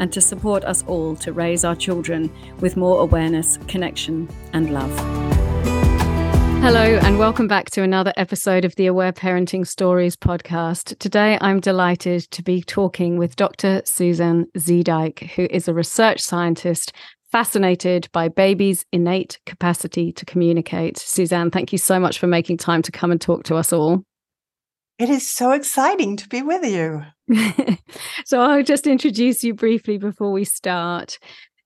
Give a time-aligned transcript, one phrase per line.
[0.00, 4.90] and to support us all to raise our children with more awareness, connection, and love.
[6.62, 10.98] Hello, and welcome back to another episode of the Aware Parenting Stories podcast.
[10.98, 13.82] Today, I'm delighted to be talking with Dr.
[13.84, 16.92] Suzanne Zeedyk, who is a research scientist
[17.30, 20.98] fascinated by babies' innate capacity to communicate.
[20.98, 24.02] Suzanne, thank you so much for making time to come and talk to us all.
[25.00, 27.06] It is so exciting to be with you.
[28.26, 31.18] so I'll just introduce you briefly before we start.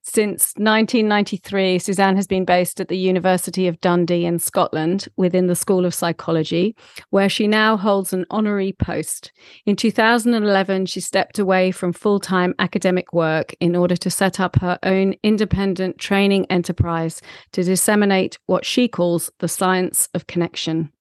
[0.05, 5.57] Since 1993, Suzanne has been based at the University of Dundee in Scotland within the
[5.57, 6.77] School of Psychology,
[7.11, 9.33] where she now holds an honorary post.
[9.67, 14.61] In 2011, she stepped away from full time academic work in order to set up
[14.61, 20.93] her own independent training enterprise to disseminate what she calls the science of connection.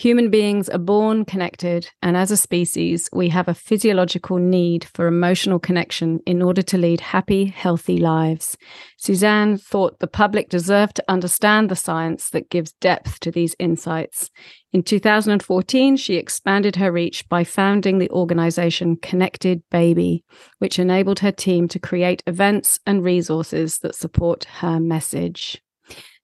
[0.00, 5.06] Human beings are born connected, and as a species, we have a physiological need for
[5.06, 8.56] emotional connection in order to lead happy, healthy lives.
[8.96, 14.30] Suzanne thought the public deserved to understand the science that gives depth to these insights.
[14.72, 20.24] In 2014, she expanded her reach by founding the organization Connected Baby,
[20.60, 25.60] which enabled her team to create events and resources that support her message.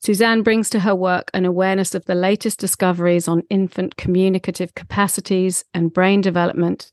[0.01, 5.65] Suzanne brings to her work an awareness of the latest discoveries on infant communicative capacities
[5.75, 6.93] and brain development,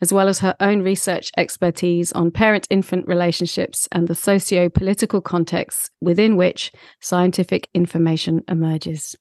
[0.00, 5.20] as well as her own research expertise on parent infant relationships and the socio political
[5.20, 9.16] contexts within which scientific information emerges.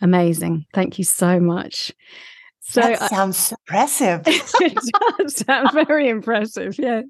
[0.00, 0.64] Amazing.
[0.74, 1.92] Thank you so much.
[2.60, 4.22] So that sounds impressive.
[4.26, 7.04] it does sound very impressive, yes.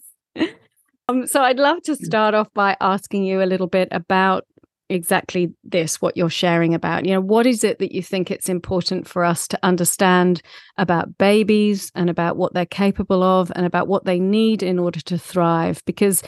[1.08, 4.44] Um, so I'd love to start off by asking you a little bit about
[4.92, 7.04] exactly this what you're sharing about.
[7.04, 10.42] You know what is it that you think it's important for us to understand
[10.76, 15.00] about babies and about what they're capable of and about what they need in order
[15.00, 15.82] to thrive?
[15.86, 16.22] Because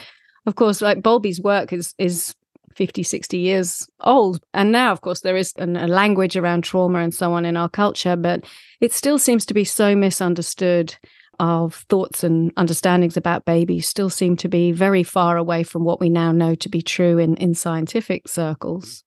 [0.46, 2.34] of course like Bowlby's work is is
[2.74, 4.40] 50 60 years old.
[4.52, 7.56] And now of course there is an, a language around trauma and so on in
[7.56, 8.44] our culture but
[8.80, 10.96] it still seems to be so misunderstood
[11.38, 16.00] of thoughts and understandings about babies still seem to be very far away from what
[16.00, 19.04] we now know to be true in, in scientific circles.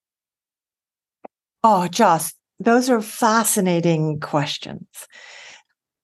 [1.63, 4.87] Oh, Joss, those are fascinating questions.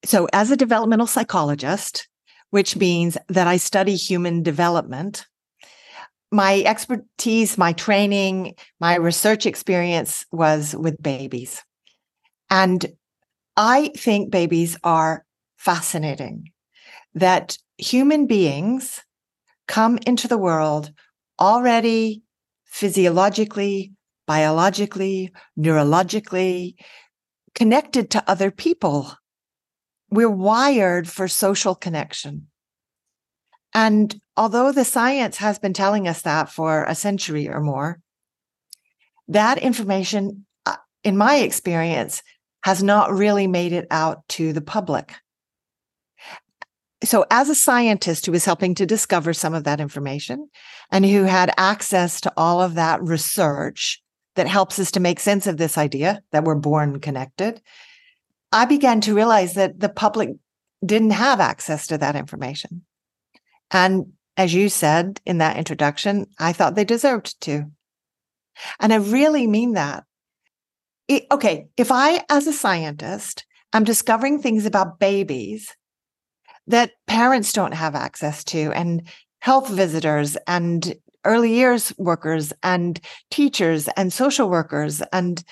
[0.06, 2.08] So, as a developmental psychologist,
[2.50, 5.26] which means that I study human development,
[6.32, 11.64] my expertise, my training, my research experience was with babies.
[12.50, 12.86] And
[13.56, 15.26] I think babies are
[15.63, 16.51] fascinating
[17.16, 19.01] that human beings
[19.68, 20.91] come into the world
[21.40, 22.22] already
[22.66, 23.94] physiologically,
[24.28, 26.75] biologically, neurologically
[27.56, 29.13] connected to other people.
[30.09, 32.47] We're wired for social connection.
[33.74, 38.01] And although the science has been telling us that for a century or more,
[39.30, 42.22] that information, uh, in my experience,
[42.63, 45.13] has not really made it out to the public
[47.03, 50.50] so as a scientist who was helping to discover some of that information
[50.91, 54.02] and who had access to all of that research
[54.36, 57.62] that helps us to make sense of this idea that we're born connected,
[58.52, 60.30] I began to realize that the public
[60.86, 62.84] didn't have access to that information.
[63.72, 67.66] And as you said in that introduction, I thought they deserved to.
[68.80, 70.03] And I really mean that.
[71.08, 75.75] It, okay, if I, as a scientist, am discovering things about babies
[76.68, 79.03] that parents don't have access to and
[79.40, 83.00] health visitors and early years workers and
[83.31, 85.44] teachers and social workers and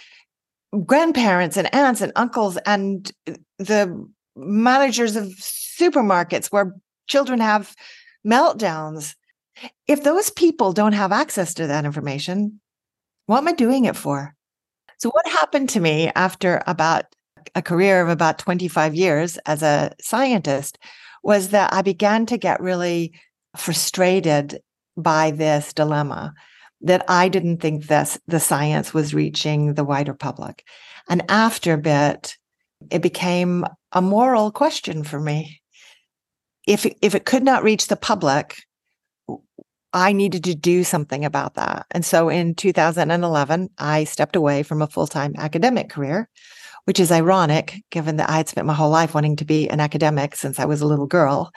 [0.85, 3.11] grandparents and aunts and uncles and
[3.57, 6.73] the managers of supermarkets where
[7.07, 7.75] children have
[8.25, 9.15] meltdowns.
[9.87, 12.61] If those people don't have access to that information,
[13.25, 14.33] what am I doing it for?
[14.97, 17.05] So, what happened to me after about
[17.55, 20.77] a career of about 25 years as a scientist
[21.23, 23.13] was that I began to get really
[23.55, 24.61] frustrated
[24.97, 26.33] by this dilemma
[26.81, 30.65] that I didn't think this the science was reaching the wider public.
[31.09, 32.37] And after a bit,
[32.89, 35.61] it became a moral question for me.
[36.67, 38.63] If if it could not reach the public,
[39.93, 41.85] I needed to do something about that.
[41.91, 46.29] And so in 2011, I stepped away from a full time academic career,
[46.85, 49.79] which is ironic given that I had spent my whole life wanting to be an
[49.79, 51.51] academic since I was a little girl.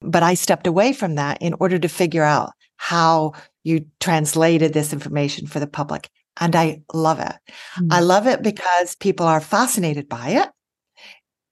[0.00, 3.32] But I stepped away from that in order to figure out how
[3.62, 6.08] you translated this information for the public.
[6.40, 7.34] And I love it.
[7.76, 7.92] Mm-hmm.
[7.92, 10.48] I love it because people are fascinated by it.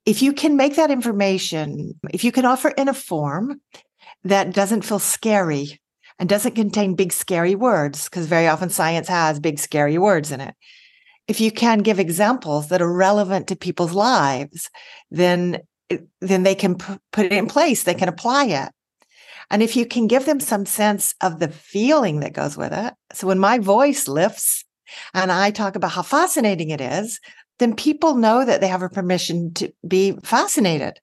[0.07, 3.61] If you can make that information, if you can offer in a form
[4.25, 5.81] that doesn't feel scary
[6.19, 10.41] and doesn't contain big, scary words, because very often science has big, scary words in
[10.41, 10.55] it.
[11.31, 14.69] If you can give examples that are relevant to people's lives,
[15.13, 18.71] then, eh, then they can p- put it in place, they can apply it.
[19.49, 22.95] And if you can give them some sense of the feeling that goes with it.
[23.13, 24.65] So when my voice lifts
[25.15, 27.21] and I talk about how fascinating it is,
[27.61, 30.99] then people know that they have a permission to be fascinated.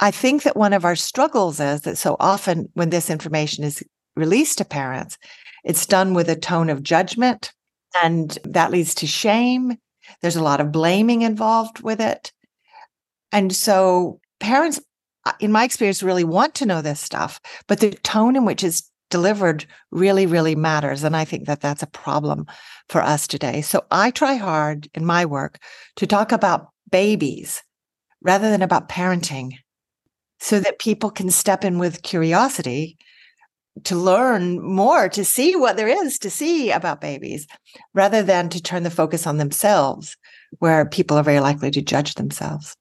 [0.00, 3.84] I think that one of our struggles is that so often when this information is
[4.14, 5.18] released to parents,
[5.64, 7.52] it's done with a tone of judgment
[8.02, 9.76] and that leads to shame.
[10.22, 12.32] There's a lot of blaming involved with it.
[13.32, 14.80] And so parents
[15.26, 18.62] uh, in my experience, really want to know this stuff, but the tone in which
[18.62, 21.02] it's delivered really, really matters.
[21.02, 22.46] And I think that that's a problem
[22.88, 23.60] for us today.
[23.60, 25.58] So I try hard in my work
[25.96, 27.60] to talk about babies
[28.22, 29.54] rather than about parenting
[30.38, 32.96] so that people can step in with curiosity
[33.84, 37.46] to learn more, to see what there is to see about babies,
[37.94, 40.16] rather than to turn the focus on themselves,
[40.58, 42.74] where people are very likely to judge themselves.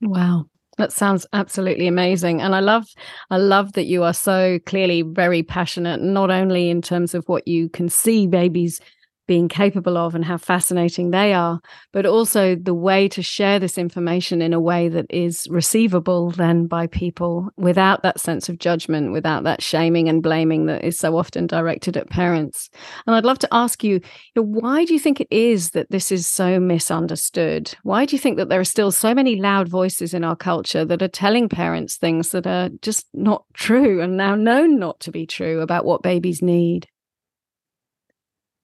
[0.00, 0.46] Wow.
[0.78, 2.40] That sounds absolutely amazing.
[2.40, 2.86] And I love
[3.28, 7.46] I love that you are so clearly very passionate, not only in terms of what
[7.46, 8.80] you can see babies
[9.30, 11.60] being capable of and how fascinating they are,
[11.92, 16.66] but also the way to share this information in a way that is receivable then
[16.66, 21.16] by people without that sense of judgment, without that shaming and blaming that is so
[21.16, 22.70] often directed at parents.
[23.06, 24.00] And I'd love to ask you,
[24.34, 27.72] why do you think it is that this is so misunderstood?
[27.84, 30.84] Why do you think that there are still so many loud voices in our culture
[30.84, 35.12] that are telling parents things that are just not true and now known not to
[35.12, 36.88] be true about what babies need?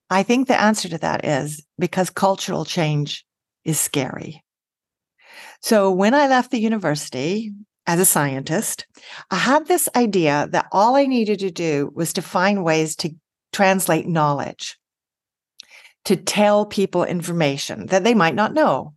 [0.09, 3.25] I think the answer to that is because cultural change
[3.65, 4.45] is scary.
[5.61, 7.53] So when I left the university
[7.87, 8.87] as a scientist,
[9.31, 13.11] I had this idea that all I needed to do was to find ways to
[13.53, 14.79] translate knowledge,
[16.05, 18.95] to tell people information that they might not know.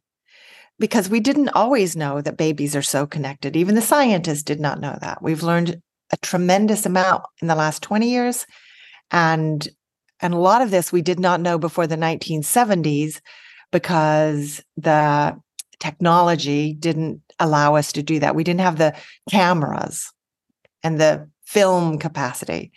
[0.77, 3.57] Because we didn't always know that babies are so connected.
[3.57, 5.21] Even the scientists did not know that.
[5.21, 8.45] We've learned a tremendous amount in the last 20 years.
[9.11, 9.67] And
[10.21, 13.21] and a lot of this we did not know before the 1970s
[13.71, 15.37] because the
[15.79, 18.35] technology didn't allow us to do that.
[18.35, 18.95] We didn't have the
[19.29, 20.11] cameras
[20.83, 22.71] and the film capacity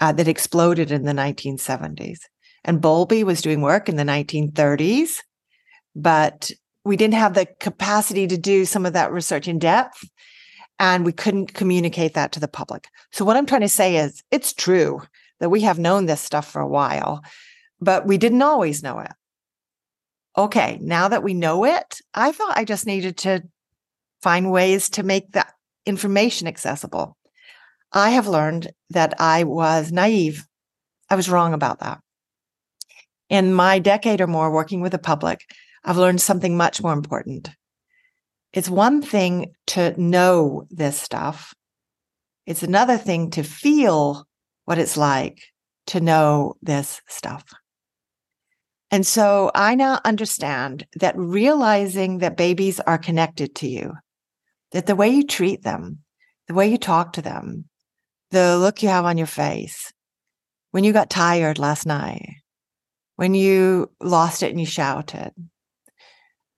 [0.00, 2.18] uh, that exploded in the 1970s.
[2.64, 5.18] And Bowlby was doing work in the 1930s,
[5.96, 6.50] but
[6.84, 10.04] we didn't have the capacity to do some of that research in depth
[10.78, 12.88] and we couldn't communicate that to the public.
[13.12, 15.02] So what I'm trying to say is it's true
[15.40, 17.22] that we have known this stuff for a while,
[17.80, 19.12] but we didn't always know it.
[20.36, 23.42] Okay, now that we know it, I thought I just needed to
[24.22, 25.52] find ways to make that
[25.86, 27.16] information accessible.
[27.92, 30.46] I have learned that I was naive.
[31.10, 32.00] I was wrong about that.
[33.28, 35.40] In my decade or more working with the public,
[35.84, 37.50] I've learned something much more important.
[38.52, 41.54] It's one thing to know this stuff.
[42.46, 44.27] It's another thing to feel
[44.68, 45.40] what it's like
[45.86, 47.42] to know this stuff.
[48.90, 53.94] And so I now understand that realizing that babies are connected to you,
[54.72, 56.00] that the way you treat them,
[56.48, 57.64] the way you talk to them,
[58.30, 59.90] the look you have on your face,
[60.72, 62.34] when you got tired last night,
[63.16, 65.32] when you lost it and you shouted,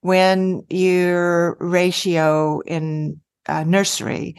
[0.01, 4.35] when your ratio in uh, nursery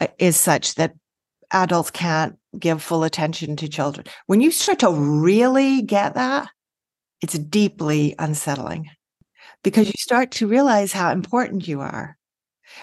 [0.00, 0.94] uh, is such that
[1.50, 4.06] adults can't give full attention to children.
[4.26, 6.48] When you start to really get that,
[7.20, 8.90] it's deeply unsettling
[9.62, 12.16] because you start to realize how important you are.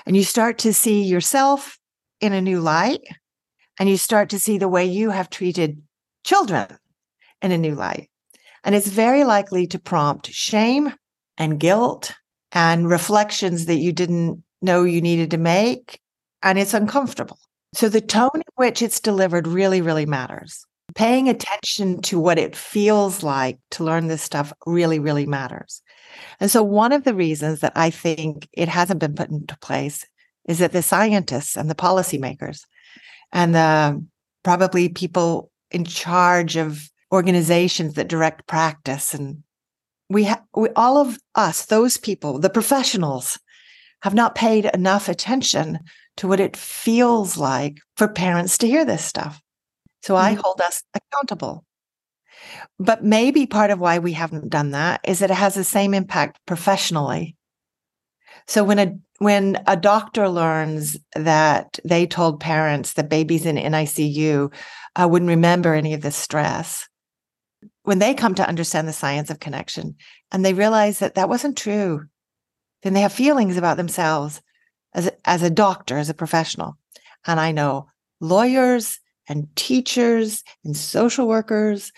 [0.06, 1.78] And you start to see yourself
[2.20, 3.02] in a new light.
[3.80, 5.82] And you start to see the way you have treated
[6.24, 6.68] children
[7.42, 8.10] in a new light.
[8.64, 10.94] And it's very likely to prompt shame
[11.38, 12.14] and guilt
[12.52, 16.00] and reflections that you didn't know you needed to make.
[16.44, 17.40] And it's uncomfortable.
[17.74, 20.66] So the tone in which it's delivered really, really matters.
[20.94, 25.82] Paying attention to what it feels like to learn this stuff really, really matters.
[26.42, 30.06] And so one of the reasons that I think it hasn't been put into place
[30.50, 32.66] is that the scientists and the policymakers
[33.32, 34.04] and the
[34.44, 39.14] probably people in charge of organizations that direct practice.
[39.14, 39.44] And
[40.10, 43.40] we, ha- we all of us, those people, the professionals,
[44.02, 45.80] have not paid enough attention
[46.18, 49.42] to what it feels like for parents to hear this stuff.
[50.04, 50.26] So mm-hmm.
[50.26, 51.66] I hold us accountable.
[52.80, 55.94] But maybe part of why we haven't done that is that it has the same
[55.94, 57.36] impact professionally.
[58.48, 64.52] So when a when a doctor learns that they told parents that babies in NICU
[64.96, 66.90] uh, wouldn't remember any of this stress,
[67.84, 69.96] when they come to understand the science of connection
[70.32, 72.08] and they realize that that wasn't true,
[72.82, 74.42] then they have feelings about themselves
[74.94, 76.78] as a, as a doctor, as a professional.
[77.26, 77.88] And I know
[78.20, 81.92] lawyers and teachers and social workers,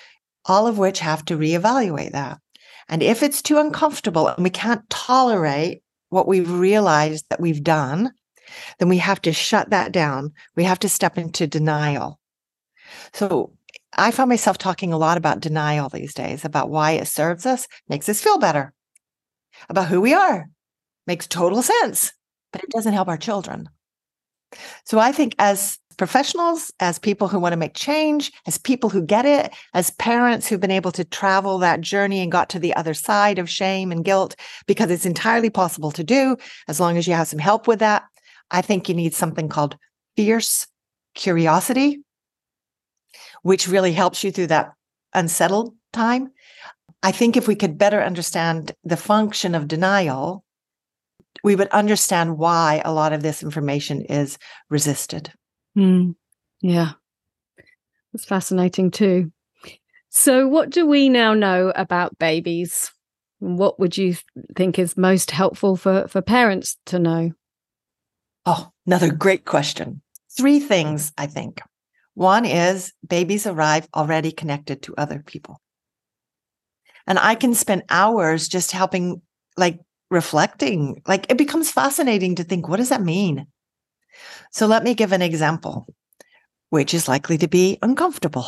[0.45, 2.39] all of which have to reevaluate that.
[2.89, 8.11] And if it's too uncomfortable and we can't tolerate what we've realized that we've done,
[8.77, 10.33] then we have to shut that down.
[10.55, 12.19] We have to step into denial.
[13.13, 13.53] So
[13.95, 17.67] I find myself talking a lot about denial these days, about why it serves us,
[17.87, 18.73] makes us feel better,
[19.69, 20.49] about who we are,
[21.07, 22.11] makes total sense,
[22.53, 23.67] but it doesn't help our children.
[24.85, 29.01] So I think as professionals, as people who want to make change, as people who
[29.01, 32.75] get it, as parents who've been able to travel that journey and got to the
[32.75, 34.35] other side of shame and guilt,
[34.67, 38.03] because it's entirely possible to do as long as you have some help with that.
[38.51, 39.75] I think you need something called
[40.15, 40.67] fierce
[41.15, 42.03] curiosity,
[43.41, 44.73] which really helps you through that
[45.13, 46.31] unsettled time.
[47.01, 50.43] I think if we could better understand the function of denial,
[51.43, 54.37] we would understand why a lot of this information is
[54.69, 55.31] resisted.
[55.77, 56.15] Mm,
[56.61, 56.91] yeah,
[58.11, 59.31] that's fascinating too.
[60.09, 62.91] So, what do we now know about babies?
[63.39, 64.15] What would you
[64.55, 67.31] think is most helpful for, for parents to know?
[68.45, 70.01] Oh, another great question.
[70.37, 71.61] Three things, I think.
[72.13, 75.59] One is babies arrive already connected to other people.
[77.07, 79.21] And I can spend hours just helping,
[79.57, 79.79] like
[80.13, 81.01] reflecting.
[81.07, 83.47] Like it becomes fascinating to think, what does that mean?
[84.51, 85.87] So let me give an example,
[86.69, 88.45] which is likely to be uncomfortable.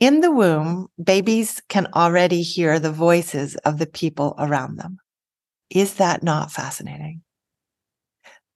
[0.00, 4.98] In the womb, babies can already hear the voices of the people around them.
[5.70, 7.22] Is that not fascinating?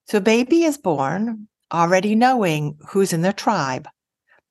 [0.07, 3.87] So, a baby is born already knowing who's in their tribe.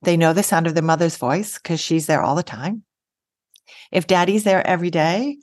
[0.03, 2.85] They know the sound of their mother's voice because she's there all the time.
[3.91, 5.39] If daddy's there every day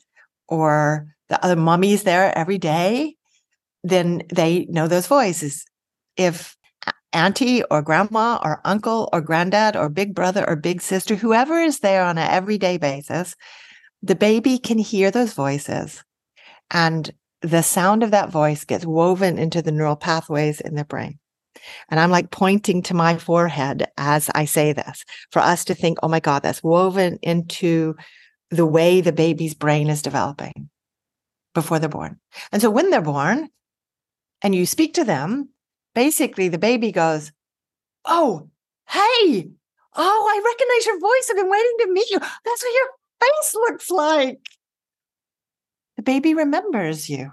[0.50, 3.16] or the other mummy's there every day,
[3.84, 5.66] then they know those voices.
[6.18, 6.58] If
[7.14, 11.80] auntie or grandma or uncle or granddad or big brother or big sister, whoever is
[11.80, 13.36] there on an everyday basis,
[14.02, 16.04] the baby can hear those voices.
[16.72, 17.10] And
[17.42, 21.20] the sound of that voice gets woven into the neural pathways in the brain.
[21.90, 26.00] And I'm like pointing to my forehead as I say this for us to think,
[26.02, 27.96] oh my God, that's woven into
[28.52, 30.70] the way the baby's brain is developing
[31.54, 32.20] before they're born.
[32.52, 33.50] And so when they're born,
[34.42, 35.50] and you speak to them,
[35.96, 37.32] basically the baby goes,
[38.06, 38.50] Oh,
[38.88, 39.50] hey,
[39.96, 41.30] oh, I recognize your voice.
[41.30, 42.20] I've been waiting to meet you.
[42.20, 42.90] That's what your
[43.20, 44.40] face looks like.
[45.98, 47.32] The baby remembers you.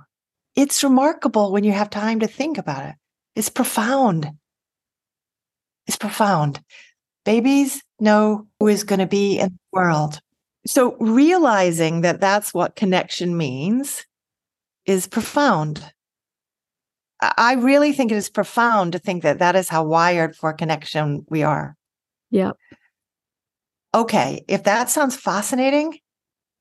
[0.56, 2.94] It's remarkable when you have time to think about it.
[3.36, 4.30] It's profound.
[5.86, 6.60] It's profound.
[7.24, 10.20] Babies know who is going to be in the world.
[10.66, 14.04] So realizing that that's what connection means
[14.84, 15.92] is profound.
[17.20, 21.24] I really think it is profound to think that that is how wired for connection
[21.30, 21.76] we are.
[22.30, 22.52] Yeah.
[23.94, 24.44] Okay.
[24.48, 25.98] If that sounds fascinating,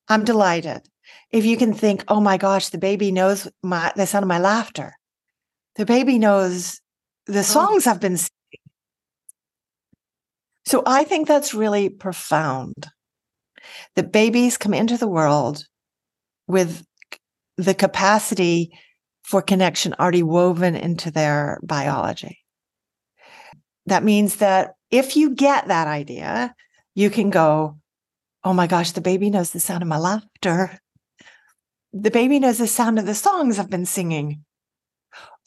[0.07, 0.87] I'm delighted.
[1.31, 4.39] If you can think, oh my gosh, the baby knows my the sound of my
[4.39, 4.93] laughter.
[5.75, 6.79] The baby knows
[7.25, 7.41] the oh.
[7.41, 7.87] songs.
[7.87, 8.29] I've been singing.
[10.65, 12.87] So I think that's really profound.
[13.95, 15.65] That babies come into the world
[16.47, 16.85] with
[17.57, 18.71] the capacity
[19.23, 22.39] for connection already woven into their biology.
[23.87, 26.53] That means that if you get that idea,
[26.93, 27.79] you can go,
[28.43, 30.79] Oh my gosh, the baby knows the sound of my laughter.
[31.93, 34.43] The baby knows the sound of the songs I've been singing.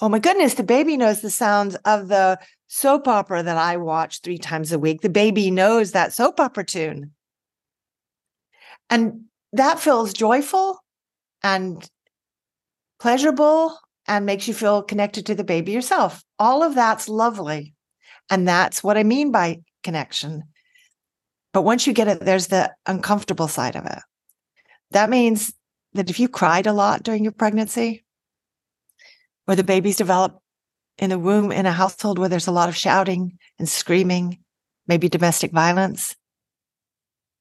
[0.00, 4.20] Oh my goodness, the baby knows the sounds of the soap opera that I watch
[4.20, 5.00] three times a week.
[5.00, 7.12] The baby knows that soap opera tune.
[8.90, 10.78] And that feels joyful
[11.42, 11.88] and
[13.00, 16.22] pleasurable and makes you feel connected to the baby yourself.
[16.38, 17.74] All of that's lovely.
[18.30, 20.44] And that's what I mean by connection.
[21.52, 23.98] But once you get it, there's the uncomfortable side of it.
[24.90, 25.52] That means
[25.94, 28.04] that if you cried a lot during your pregnancy,
[29.46, 30.38] or the baby's developed
[30.98, 34.38] in a womb in a household where there's a lot of shouting and screaming,
[34.86, 36.16] maybe domestic violence,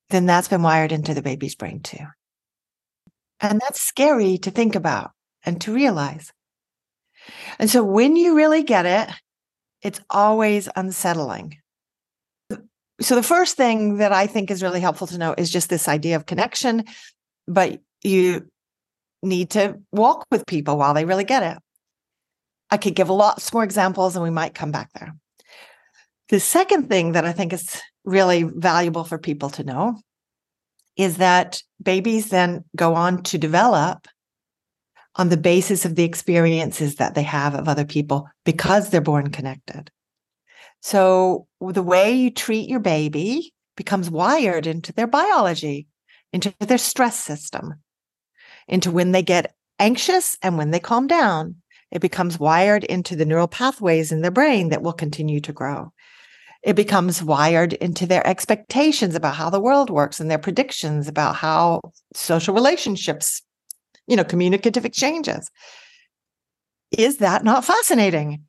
[0.10, 2.06] then that's been wired into the baby's brain too.
[3.40, 5.12] And that's scary to think about
[5.46, 6.32] and to realize.
[7.60, 9.14] And so when you really get it,
[9.82, 11.58] it's always unsettling.
[13.00, 15.88] So the first thing that I think is really helpful to know is just this
[15.88, 16.86] idea of connection,
[17.48, 18.48] but you
[19.22, 21.62] need to walk with people while they really get it.
[22.72, 25.16] I could give lots more examples and we might come back there.
[26.30, 30.02] The second thing that I think is really valuable for people to know
[30.96, 34.08] is that babies then go on to develop
[35.16, 39.30] on the basis of the experiences that they have of other people because they're born
[39.30, 39.92] connected.
[40.82, 45.88] So the way you treat your baby becomes wired into their biology,
[46.32, 47.76] into their stress system,
[48.68, 51.58] into when they get anxious and when they calm down.
[51.90, 55.94] It becomes wired into the neural pathways in their brain that will continue to grow.
[56.68, 61.38] It becomes wired into their expectations about how the world works and their predictions about
[61.38, 61.80] how
[62.14, 63.42] social relationships,
[64.06, 65.50] you know, communicative exchanges.
[66.92, 68.44] Is that not fascinating?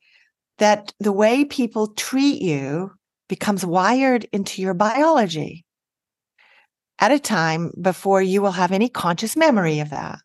[0.58, 2.90] That the way people treat you
[3.28, 5.64] becomes wired into your biology
[6.98, 10.18] at a time before you will have any conscious memory of that.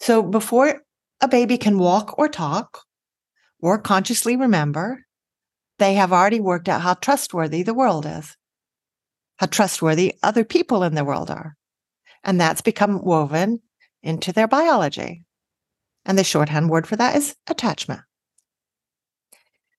[0.00, 0.82] So before
[1.22, 2.82] a baby can walk or talk
[3.58, 5.06] or consciously remember,
[5.82, 8.36] they have already worked out how trustworthy the world is,
[9.38, 11.56] how trustworthy other people in the world are.
[12.22, 13.60] And that's become woven
[14.00, 15.24] into their biology.
[16.04, 18.02] And the shorthand word for that is attachment.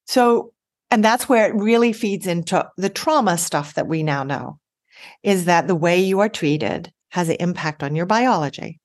[0.05, 0.51] So,
[0.91, 4.59] and that's where it really feeds into the trauma stuff that we now know
[5.23, 8.81] is that the way you are treated has an impact on your biology.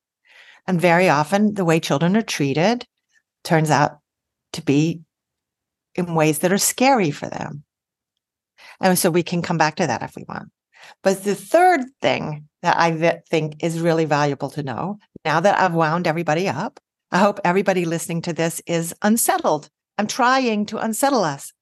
[0.68, 2.86] And very often, the way children are treated
[3.42, 3.98] turns out
[4.52, 5.02] to be
[5.98, 7.64] in ways that are scary for them.
[8.80, 10.50] And so we can come back to that if we want.
[11.02, 15.74] But the third thing that I think is really valuable to know now that I've
[15.74, 19.68] wound everybody up, I hope everybody listening to this is unsettled.
[19.96, 21.52] I'm trying to unsettle us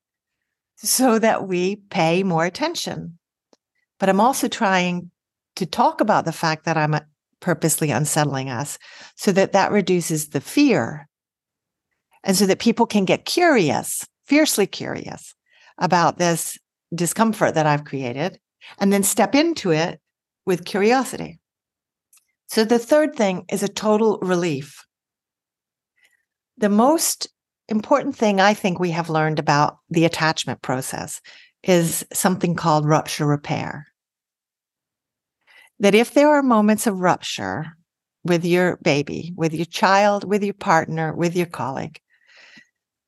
[0.76, 3.18] so that we pay more attention.
[3.98, 5.10] But I'm also trying
[5.56, 7.00] to talk about the fact that I'm uh,
[7.40, 8.78] purposely unsettling us
[9.14, 11.08] so that that reduces the fear
[12.24, 15.34] and so that people can get curious, fiercely curious
[15.78, 16.58] about this
[16.94, 18.38] discomfort that I've created
[18.78, 20.00] and then step into it
[20.44, 21.38] with curiosity.
[22.48, 24.84] So the third thing is a total relief.
[26.58, 27.28] The most
[27.68, 31.20] important thing I think we have learned about the attachment process
[31.62, 33.86] is something called rupture repair
[35.80, 37.66] that if there are moments of rupture
[38.24, 42.00] with your baby, with your child, with your partner, with your colleague,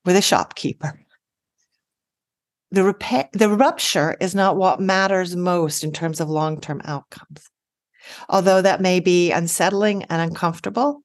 [0.05, 1.01] with a shopkeeper,
[2.71, 7.51] the repair, the rupture is not what matters most in terms of long-term outcomes.
[8.29, 11.03] Although that may be unsettling and uncomfortable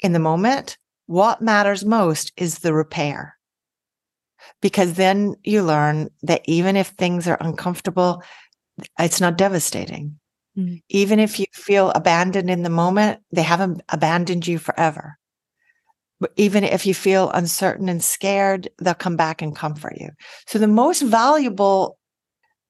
[0.00, 3.36] in the moment, what matters most is the repair.
[4.60, 8.22] Because then you learn that even if things are uncomfortable,
[8.98, 10.18] it's not devastating.
[10.56, 10.82] Mm.
[10.88, 15.18] Even if you feel abandoned in the moment, they haven't abandoned you forever.
[16.20, 20.10] But even if you feel uncertain and scared, they'll come back and comfort you.
[20.46, 21.98] So the most valuable,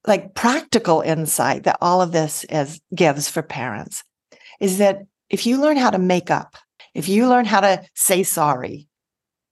[0.07, 4.03] like practical insight that all of this is gives for parents
[4.59, 6.55] is that if you learn how to make up,
[6.93, 8.87] if you learn how to say sorry,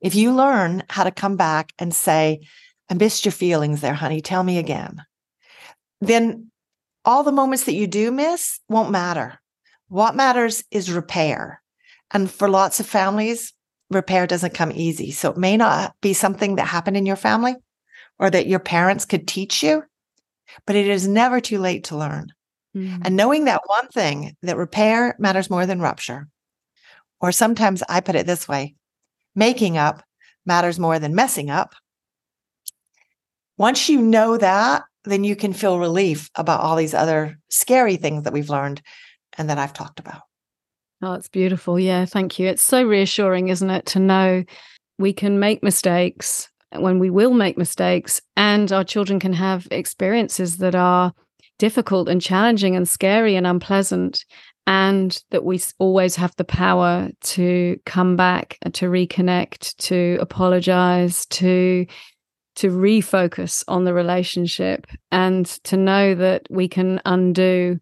[0.02, 2.42] if you learn how to come back and say,
[2.90, 5.04] I missed your feelings there, honey, tell me again
[6.08, 6.52] then
[7.06, 9.40] all the moments that you do miss won't matter.
[9.88, 11.62] What matters is repair.
[12.12, 13.54] And for lots of families,
[13.94, 15.12] repair doesn't come easy.
[15.12, 17.56] So it may not be something that happened in your family
[18.20, 19.84] or that your parents could teach you,
[20.66, 22.32] but it is never too late to learn.
[22.76, 23.02] Mm-hmm.
[23.06, 26.28] And knowing that one thing that repair matters more than rupture.
[27.22, 28.76] Or sometimes I put it this way
[29.36, 30.04] making up
[30.46, 31.74] matters more than messing up.
[33.58, 38.24] Once you know that, then you can feel relief about all these other scary things
[38.24, 38.82] that we've learned
[39.38, 40.22] and that I've talked about.
[41.06, 41.78] Oh, it's beautiful.
[41.78, 42.48] Yeah, thank you.
[42.48, 44.46] It's so reassuring, isn't it, to know
[44.98, 50.58] we can make mistakes when we will make mistakes and our children can have experiences
[50.58, 51.12] that are
[51.60, 54.24] difficult and challenging and scary and unpleasant
[54.66, 61.26] and that we always have the power to come back uh, to reconnect to apologize
[61.28, 61.86] to
[62.56, 67.78] to refocus on the relationship and to know that we can undo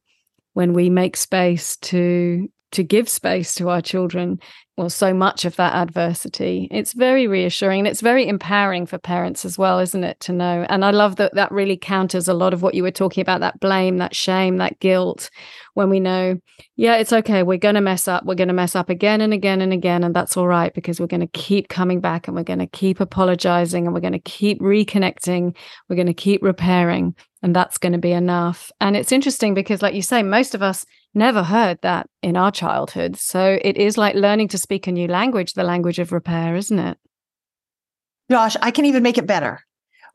[0.54, 4.40] when we make space to to give space to our children
[4.78, 6.68] well so much of that adversity.
[6.72, 10.66] It's very reassuring and it's very empowering for parents as well isn't it to know?
[10.70, 13.42] And i love that that really counters a lot of what you were talking about
[13.42, 15.30] that blame that shame that guilt
[15.74, 16.38] when we know
[16.76, 19.34] yeah it's okay we're going to mess up we're going to mess up again and
[19.34, 22.36] again and again and that's all right because we're going to keep coming back and
[22.36, 25.56] we're going to keep apologizing and we're going to keep reconnecting
[25.90, 28.72] we're going to keep repairing and that's going to be enough.
[28.80, 32.52] And it's interesting because like you say most of us never heard that in our
[32.52, 33.18] childhood.
[33.18, 36.80] So it is like learning to speak a new language, the language of repair, isn't
[36.80, 36.98] it?
[38.30, 39.62] Josh, I can even make it better.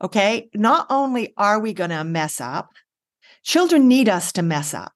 [0.01, 0.49] Okay.
[0.53, 2.71] Not only are we going to mess up,
[3.43, 4.93] children need us to mess up.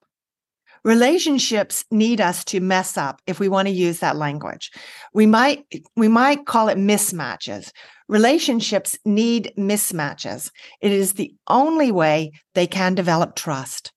[0.84, 4.72] Relationships need us to mess up if we want to use that language.
[5.14, 7.70] We might we might call it mismatches.
[8.08, 10.50] Relationships need mismatches.
[10.80, 13.92] It is the only way they can develop trust.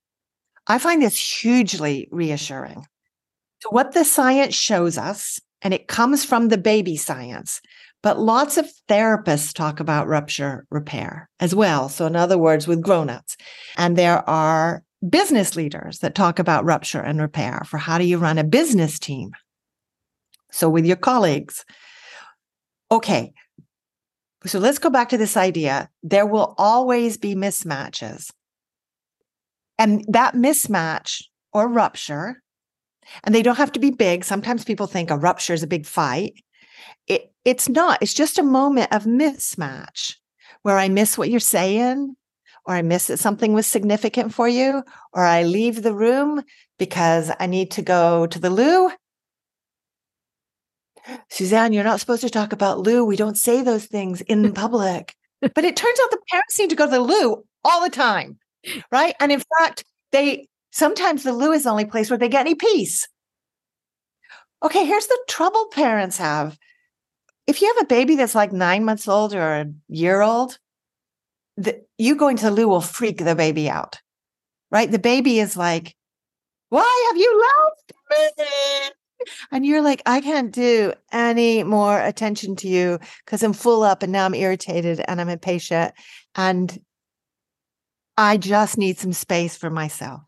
[0.67, 2.85] I find this hugely reassuring.
[3.59, 7.61] So, what the science shows us, and it comes from the baby science,
[8.01, 11.89] but lots of therapists talk about rupture repair as well.
[11.89, 13.37] So, in other words, with grown-ups.
[13.77, 18.17] And there are business leaders that talk about rupture and repair for how do you
[18.17, 19.31] run a business team?
[20.51, 21.65] So, with your colleagues.
[22.91, 23.33] Okay.
[24.45, 25.89] So let's go back to this idea.
[26.03, 28.29] There will always be mismatches.
[29.77, 32.41] And that mismatch or rupture,
[33.23, 34.23] and they don't have to be big.
[34.23, 36.33] Sometimes people think a rupture is a big fight.
[37.07, 40.15] It, it's not, it's just a moment of mismatch
[40.63, 42.15] where I miss what you're saying,
[42.65, 44.83] or I miss that something was significant for you,
[45.13, 46.41] or I leave the room
[46.79, 48.91] because I need to go to the loo.
[51.29, 53.05] Suzanne, you're not supposed to talk about loo.
[53.05, 55.15] We don't say those things in public.
[55.41, 58.39] but it turns out the parents need to go to the loo all the time
[58.91, 59.15] right?
[59.19, 62.55] And in fact, they sometimes the loo is the only place where they get any
[62.55, 63.07] peace.
[64.63, 66.57] Okay, here's the trouble parents have.
[67.47, 70.57] If you have a baby that's like nine months old or a year old,
[71.57, 73.99] the, you going to the loo will freak the baby out,
[74.71, 74.89] right?
[74.89, 75.95] The baby is like,
[76.69, 78.89] why have you left me?
[79.51, 84.03] And you're like, I can't do any more attention to you because I'm full up
[84.03, 85.93] and now I'm irritated and I'm impatient.
[86.35, 86.77] And
[88.17, 90.21] I just need some space for myself.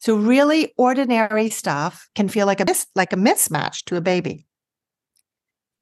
[0.00, 4.46] So really ordinary stuff can feel like a mis- like a mismatch to a baby.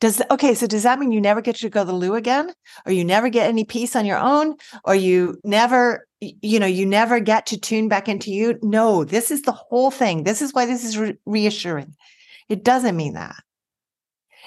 [0.01, 2.53] Does okay, so does that mean you never get to go to the loo again?
[2.85, 4.57] Or you never get any peace on your own?
[4.85, 8.59] Or you never, you know, you never get to tune back into you?
[8.63, 10.25] No, this is the whole thing.
[10.25, 11.95] This is why this is re- reassuring.
[12.49, 13.37] It doesn't mean that.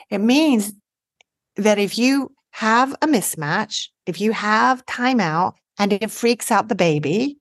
[0.10, 0.74] It means
[1.56, 6.76] that if you have a mismatch, if you have timeout, and it freaks out the
[6.76, 7.38] baby,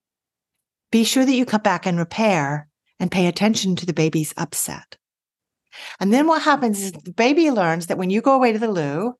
[0.90, 2.68] be sure that you come back and repair
[3.00, 4.96] and pay attention to the baby's upset.
[6.00, 7.04] And then what happens is mm-hmm.
[7.04, 9.14] the baby learns that when you go away to the loo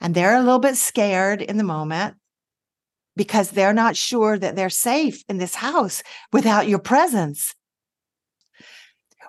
[0.00, 2.16] and they're a little bit scared in the moment
[3.16, 7.54] because they're not sure that they're safe in this house without your presence,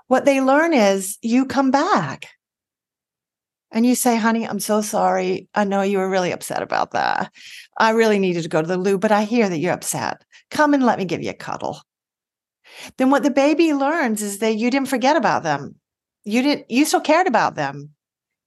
[0.08, 2.30] what they learn is you come back
[3.72, 5.48] and you say, honey, I'm so sorry.
[5.56, 7.32] I know you were really upset about that.
[7.78, 10.24] I really needed to go to the loo, but I hear that you're upset.
[10.50, 11.82] Come and let me give you a cuddle.
[12.98, 15.76] Then what the baby learns is that you didn't forget about them.
[16.24, 17.92] You didn't, you still cared about them,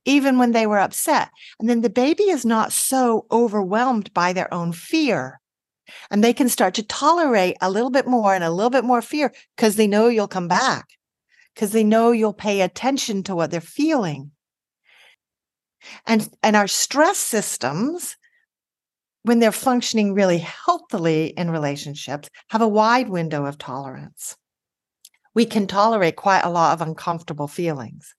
[0.04, 1.30] even when they were upset.
[1.58, 5.40] And then the baby is not so overwhelmed by their own fear.
[6.10, 9.02] And they can start to tolerate a little bit more and a little bit more
[9.02, 10.86] fear because they know you'll come back,
[11.54, 14.30] because they know you'll pay attention to what they're feeling.
[16.06, 18.16] And, and our stress systems,
[19.22, 24.36] when they're functioning really healthily in relationships, have a wide window of tolerance.
[25.34, 28.14] We can tolerate quite a lot of uncomfortable feelings,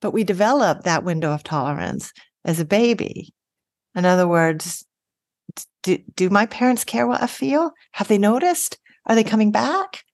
[0.00, 2.12] but we develop that window of tolerance
[2.44, 3.34] as a baby.
[3.94, 4.86] In other words,
[5.82, 7.72] do, do my parents care what I feel?
[7.92, 8.78] Have they noticed?
[9.06, 10.04] Are they coming back?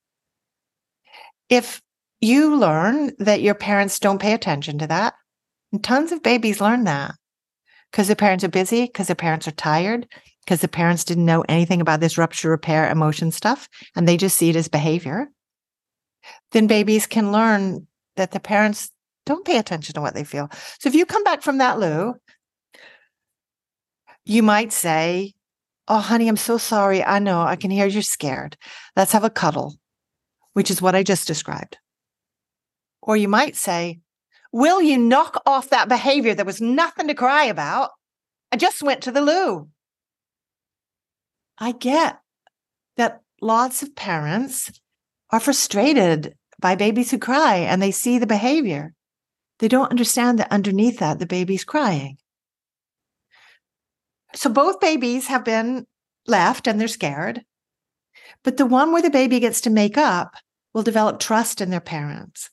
[1.49, 1.83] If
[2.21, 5.15] you learn that your parents don't pay attention to that,
[5.73, 7.15] and tons of babies learn that
[7.91, 10.07] because the parents are busy, because the parents are tired,
[10.45, 14.37] because the parents didn't know anything about this rupture repair emotion stuff, and they just
[14.37, 15.29] see it as behavior.
[16.53, 18.91] Then babies can learn that the parents
[19.25, 20.49] don't pay attention to what they feel.
[20.79, 22.15] So if you come back from that loo,
[24.25, 25.35] you might say,
[25.89, 27.05] Oh, honey, I'm so sorry.
[27.05, 28.57] I know I can hear you're scared.
[28.97, 29.77] Let's have a cuddle,
[30.53, 31.79] which is what I just described.
[33.01, 34.01] Or you might say,
[34.57, 36.33] Will you knock off that behavior?
[36.33, 37.91] There was nothing to cry about.
[38.51, 39.69] I just went to the loo.
[41.59, 42.21] I get
[42.97, 44.73] that lots of parents
[45.29, 48.95] are frustrated by babies who cry and they see the behavior.
[49.59, 52.17] They don't understand that underneath that, the baby's crying.
[54.33, 55.87] So both babies have been
[56.27, 57.43] left and they're scared.
[58.43, 60.35] But the one where the baby gets to make up
[60.73, 62.49] will develop trust in their parents.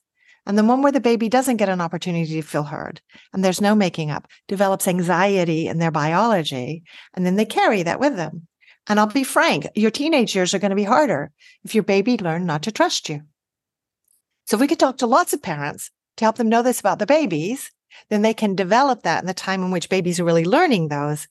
[0.45, 3.01] And the one where the baby doesn't get an opportunity to feel heard
[3.31, 6.83] and there's no making up develops anxiety in their biology.
[7.13, 8.47] And then they carry that with them.
[8.87, 11.31] And I'll be frank, your teenage years are going to be harder
[11.63, 13.21] if your baby learned not to trust you.
[14.45, 16.99] So if we could talk to lots of parents to help them know this about
[16.99, 17.71] the babies,
[18.09, 21.27] then they can develop that in the time in which babies are really learning those.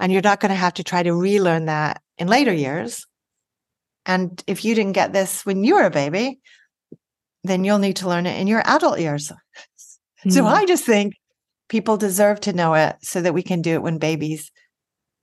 [0.00, 3.06] And you're not going to have to try to relearn that in later years.
[4.06, 6.40] And if you didn't get this when you were a baby,
[7.42, 9.32] then you'll need to learn it in your adult years.
[10.24, 10.32] Mm.
[10.32, 10.48] So hmm.
[10.48, 11.14] I just think
[11.68, 14.50] people deserve to know it so that we can do it when babies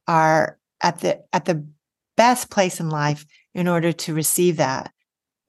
[0.07, 1.67] are at the at the
[2.15, 4.91] best place in life in order to receive that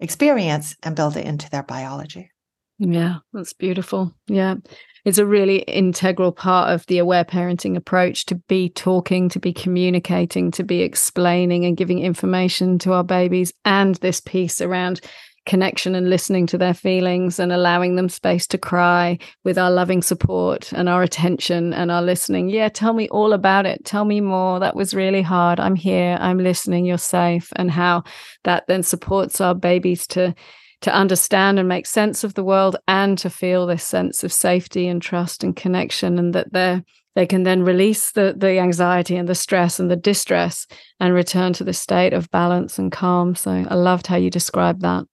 [0.00, 2.30] experience and build it into their biology.
[2.78, 4.14] Yeah, that's beautiful.
[4.28, 4.56] Yeah.
[5.04, 9.52] It's a really integral part of the aware parenting approach to be talking, to be
[9.52, 15.00] communicating, to be explaining and giving information to our babies, and this piece around
[15.48, 20.02] connection and listening to their feelings and allowing them space to cry with our loving
[20.02, 22.50] support and our attention and our listening.
[22.50, 23.84] Yeah, tell me all about it.
[23.84, 24.60] Tell me more.
[24.60, 25.58] That was really hard.
[25.58, 26.18] I'm here.
[26.20, 26.84] I'm listening.
[26.84, 27.50] You're safe.
[27.56, 28.04] And how
[28.44, 30.34] that then supports our babies to
[30.80, 34.86] to understand and make sense of the world and to feel this sense of safety
[34.86, 36.84] and trust and connection and that they're
[37.16, 40.68] they can then release the the anxiety and the stress and the distress
[41.00, 44.82] and return to the state of balance and calm so i loved how you described
[44.82, 45.04] that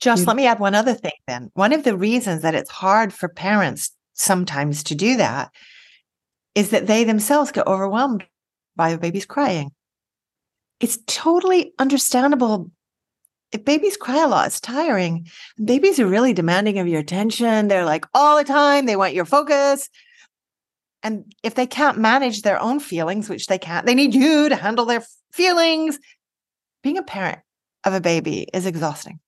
[0.00, 1.50] just let me add one other thing then.
[1.54, 5.50] One of the reasons that it's hard for parents sometimes to do that
[6.54, 8.24] is that they themselves get overwhelmed
[8.76, 9.72] by the baby's crying.
[10.80, 12.70] It's totally understandable.
[13.52, 15.28] If babies cry a lot, it's tiring.
[15.62, 17.68] Babies are really demanding of your attention.
[17.68, 19.88] They're like all the time, they want your focus.
[21.02, 24.56] And if they can't manage their own feelings, which they can't, they need you to
[24.56, 25.98] handle their feelings.
[26.82, 27.38] Being a parent
[27.84, 29.20] of a baby is exhausting.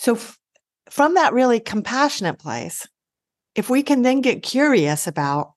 [0.00, 0.38] So, f-
[0.88, 2.88] from that really compassionate place,
[3.54, 5.52] if we can then get curious about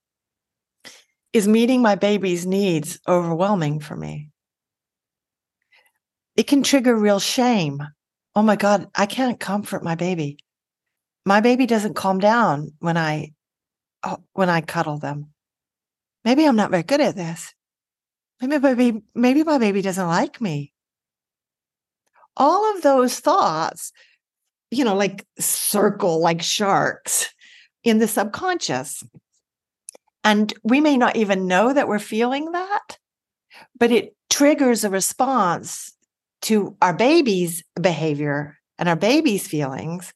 [1.32, 4.32] is meeting my baby's needs overwhelming for me?
[6.36, 7.88] It can trigger real shame.
[8.36, 10.40] Oh my God, I can't comfort my baby.
[11.26, 13.32] My baby doesn't calm down when I
[14.04, 15.32] oh, when I cuddle them.
[16.26, 17.54] Maybe I'm not very good at this.
[18.42, 20.74] Maybe my baby, maybe my baby doesn't like me.
[22.36, 23.94] All of those thoughts
[24.74, 27.34] you know, like circle like sharks
[27.84, 29.04] in the subconscious.
[30.24, 32.98] And we may not even know that we're feeling that,
[33.78, 35.94] but it triggers a response
[36.44, 40.14] to our baby's behavior and our baby's feelings.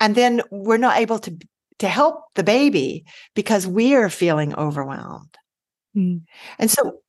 [0.00, 1.36] And then we're not able to,
[1.78, 5.36] to help the baby because we're feeling overwhelmed.
[5.96, 6.22] Mm.
[6.58, 7.00] And so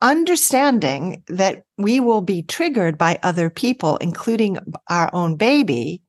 [0.00, 4.58] understanding that we will be triggered by other people, including
[4.88, 6.02] our own baby,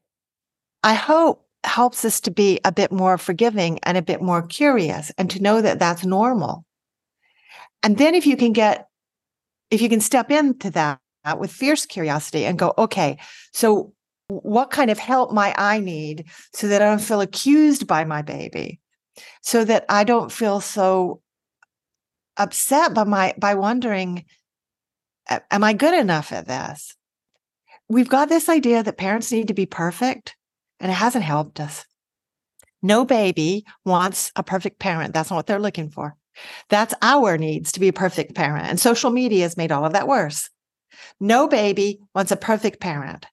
[0.84, 5.12] I hope helps us to be a bit more forgiving and a bit more curious
[5.17, 6.65] and to know that that's normal.
[7.84, 8.88] And then if you can get,
[9.71, 10.99] if you can step into that
[11.38, 13.17] with fierce curiosity and go, okay,
[13.54, 13.93] so
[14.30, 18.21] what kind of help might I need so that I don't feel accused by my
[18.21, 18.80] baby?
[19.41, 21.21] So that I don't feel so
[22.39, 24.25] upset by my by wondering
[25.52, 26.95] am i good enough at this?
[27.88, 30.36] We've got this idea that parents need to be perfect
[30.80, 31.86] and it hasn't helped us.
[32.82, 35.13] No baby wants a perfect parent.
[35.13, 36.15] That's not what they're looking for.
[36.69, 39.93] That's our needs to be a perfect parent and social media has made all of
[39.93, 40.49] that worse.
[41.19, 43.25] No baby wants a perfect parent.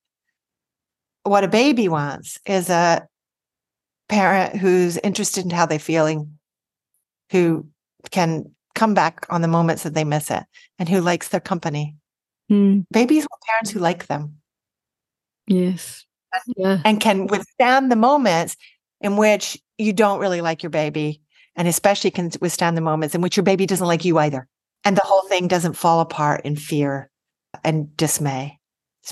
[1.23, 3.07] What a baby wants is a
[4.09, 6.38] parent who's interested in how they're feeling
[7.31, 7.66] who
[8.11, 10.45] can come back on the moments that they miss it
[10.79, 11.97] and who likes their company.
[12.51, 12.85] Mm.
[12.93, 14.37] Babies want parents who like them.
[15.49, 16.05] Yes.
[16.57, 16.81] Yeah.
[16.85, 18.57] And can withstand the moments
[19.01, 21.23] in which you don't really like your baby,
[21.57, 24.47] and especially can withstand the moments in which your baby doesn't like you either.
[24.85, 27.11] And the whole thing doesn't fall apart in fear
[27.65, 28.59] and dismay.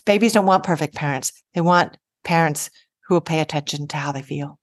[0.04, 1.32] Babies don't want perfect parents.
[1.54, 2.70] They want parents
[3.06, 4.58] who will pay attention to how they feel.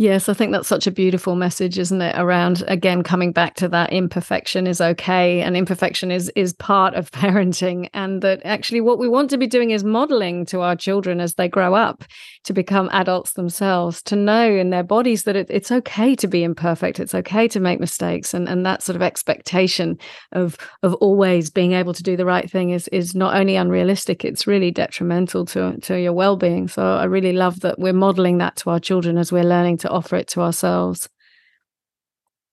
[0.00, 2.16] Yes, I think that's such a beautiful message, isn't it?
[2.18, 7.10] Around again coming back to that imperfection is okay and imperfection is is part of
[7.10, 11.20] parenting and that actually what we want to be doing is modeling to our children
[11.20, 12.02] as they grow up
[12.44, 16.44] to become adults themselves, to know in their bodies that it, it's okay to be
[16.44, 19.98] imperfect, it's okay to make mistakes and and that sort of expectation
[20.32, 24.24] of of always being able to do the right thing is is not only unrealistic,
[24.24, 26.68] it's really detrimental to to your well-being.
[26.68, 29.89] So I really love that we're modeling that to our children as we're learning to
[29.90, 31.08] offer it to ourselves.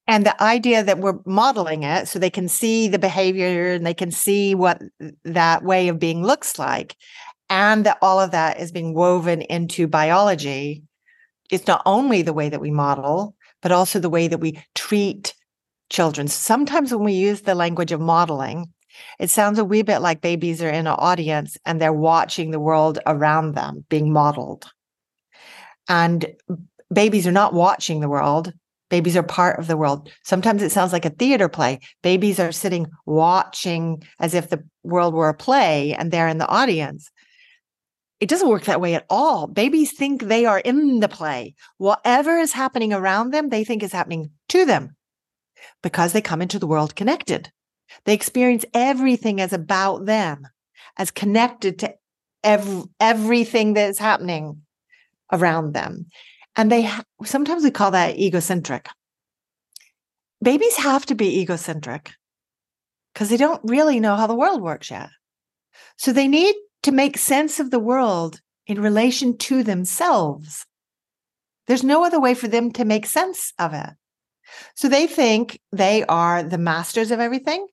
[0.07, 3.93] And the idea that we're modeling it so they can see the behavior and they
[3.93, 4.81] can see what
[5.25, 6.95] that way of being looks like,
[7.49, 10.83] and that all of that is being woven into biology.
[11.51, 15.33] It's not only the way that we model, but also the way that we treat
[15.89, 16.27] children.
[16.27, 18.71] Sometimes when we use the language of modeling,
[19.19, 22.59] it sounds a wee bit like babies are in an audience and they're watching the
[22.59, 24.69] world around them being modeled.
[25.87, 26.25] And
[26.93, 28.53] babies are not watching the world.
[28.89, 30.09] Babies are part of the world.
[30.23, 31.79] Sometimes it sounds like a theater play.
[32.03, 36.47] Babies are sitting watching as if the world were a play and they're in the
[36.47, 37.11] audience.
[38.19, 39.45] It doesn't work that way at all.
[39.47, 41.53] Babies think they are in the play.
[41.77, 44.95] Whatever is happening around them, they think is happening to them
[45.83, 47.51] because they come into the world connected.
[48.05, 50.47] They experience everything as about them,
[50.97, 51.93] as connected to
[52.43, 54.61] ev- everything that is happening
[55.31, 56.07] around them.
[56.57, 56.89] And they
[57.23, 58.89] sometimes we call that egocentric.
[60.43, 62.13] Babies have to be egocentric
[63.13, 65.09] because they don't really know how the world works yet.
[65.97, 70.65] So they need to make sense of the world in relation to themselves.
[71.67, 73.89] There's no other way for them to make sense of it.
[74.75, 77.67] So they think they are the masters of everything.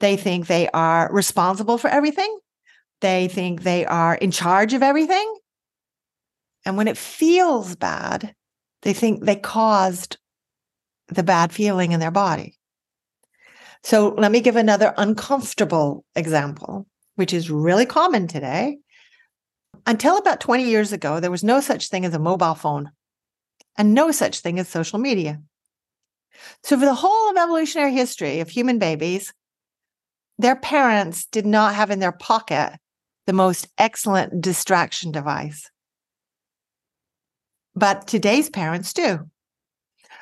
[0.00, 2.36] They think they are responsible for everything.
[3.00, 5.32] They think they are in charge of everything.
[6.64, 8.34] And when it feels bad,
[8.82, 10.18] they think they caused
[11.08, 12.58] the bad feeling in their body.
[13.82, 18.78] So let me give another uncomfortable example, which is really common today.
[19.86, 22.90] Until about 20 years ago, there was no such thing as a mobile phone
[23.76, 25.42] and no such thing as social media.
[26.62, 29.34] So, for the whole of evolutionary history of human babies,
[30.38, 32.78] their parents did not have in their pocket
[33.26, 35.70] the most excellent distraction device
[37.74, 39.20] but today's parents do.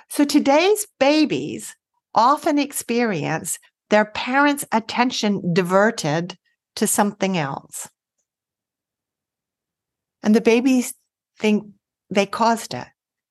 [0.09, 1.75] So today's babies
[2.15, 3.59] often experience
[3.91, 6.38] their parents' attention diverted
[6.77, 7.88] to something else.
[10.23, 10.95] And the babies
[11.38, 11.65] think
[12.11, 12.87] they caused it.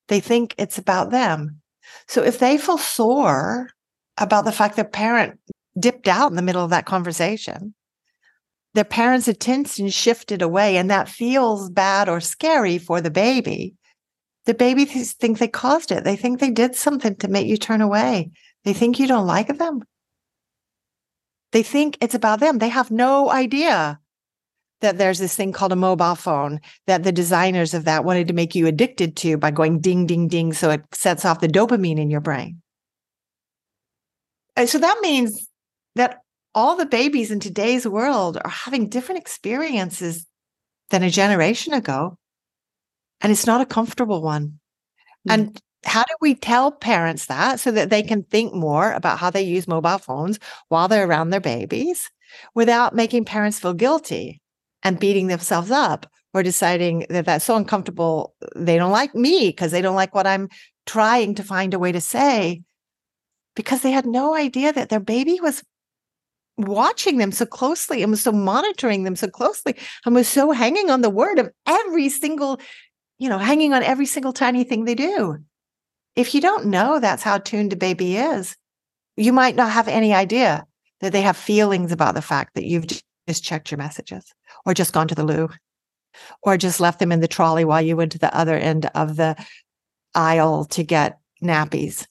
[0.08, 1.62] They think it's about them.
[2.08, 3.70] So if they feel sore
[4.18, 5.40] about the fact their parent
[5.80, 7.74] dipped out in the middle of that conversation,
[8.74, 13.76] their parents' attention shifted away, and that feels bad or scary for the baby
[14.46, 16.04] the babies think they caused it.
[16.04, 18.32] They think they did something to make you turn away.
[18.64, 19.84] They think you don't like them.
[21.52, 22.58] They think it's about them.
[22.58, 24.00] They have no idea
[24.80, 28.34] that there's this thing called a mobile phone that the designers of that wanted to
[28.34, 30.54] make you addicted to by going ding, ding, ding.
[30.54, 32.62] So it sets off the dopamine in your brain.
[34.66, 35.48] So that means
[35.96, 36.22] that
[36.56, 40.26] all the babies in today's world are having different experiences
[40.90, 42.18] than a generation ago
[43.22, 44.60] and it's not a comfortable one.
[45.28, 45.34] Mm.
[45.34, 49.30] And how do we tell parents that so that they can think more about how
[49.30, 52.10] they use mobile phones while they're around their babies
[52.54, 54.42] without making parents feel guilty
[54.84, 59.72] and beating themselves up or deciding that that's so uncomfortable they don't like me because
[59.72, 60.50] they don't like what I'm
[60.86, 62.62] trying to find a way to say
[63.56, 65.64] because they had no idea that their baby was
[66.58, 70.90] watching them so closely and was so monitoring them so closely and was so hanging
[70.90, 72.60] on the word of every single
[73.22, 75.38] you know, hanging on every single tiny thing they do.
[76.16, 78.58] If you don't know that's how tuned a baby is,
[79.16, 80.66] you might not have any idea
[81.02, 82.88] that they have feelings about the fact that you've
[83.28, 84.26] just checked your messages
[84.66, 85.50] or just gone to the loo
[86.42, 89.18] or just left them in the trolley while you went to the other end of
[89.18, 89.36] the
[90.16, 92.08] aisle to get nappies.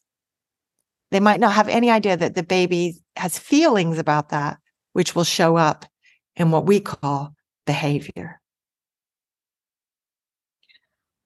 [1.11, 4.59] They might not have any idea that the baby has feelings about that,
[4.93, 5.87] which will show up
[6.37, 7.35] in what we call
[7.67, 8.40] behavior.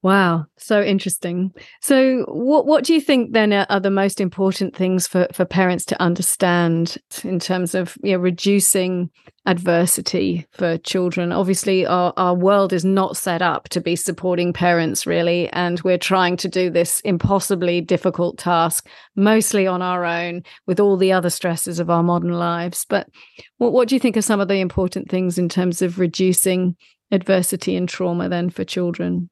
[0.04, 1.50] Wow, so interesting.
[1.80, 5.46] So, what what do you think then are, are, the most important things for for
[5.46, 9.08] parents to understand in terms of you know, reducing
[9.46, 11.32] adversity for children?
[11.32, 15.96] Obviously, our our world is not set up to be supporting parents, really, and we're
[15.96, 18.86] trying to do this impossibly difficult task
[19.16, 22.84] mostly on our own with all the other stresses of our modern lives.
[22.90, 23.08] But
[23.56, 26.76] what what do you think are some of the important things in terms of reducing
[27.10, 29.30] adversity and trauma then for children?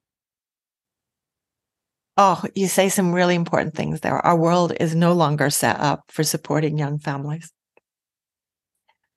[2.15, 4.23] Oh, you say some really important things there.
[4.25, 7.51] Our world is no longer set up for supporting young families.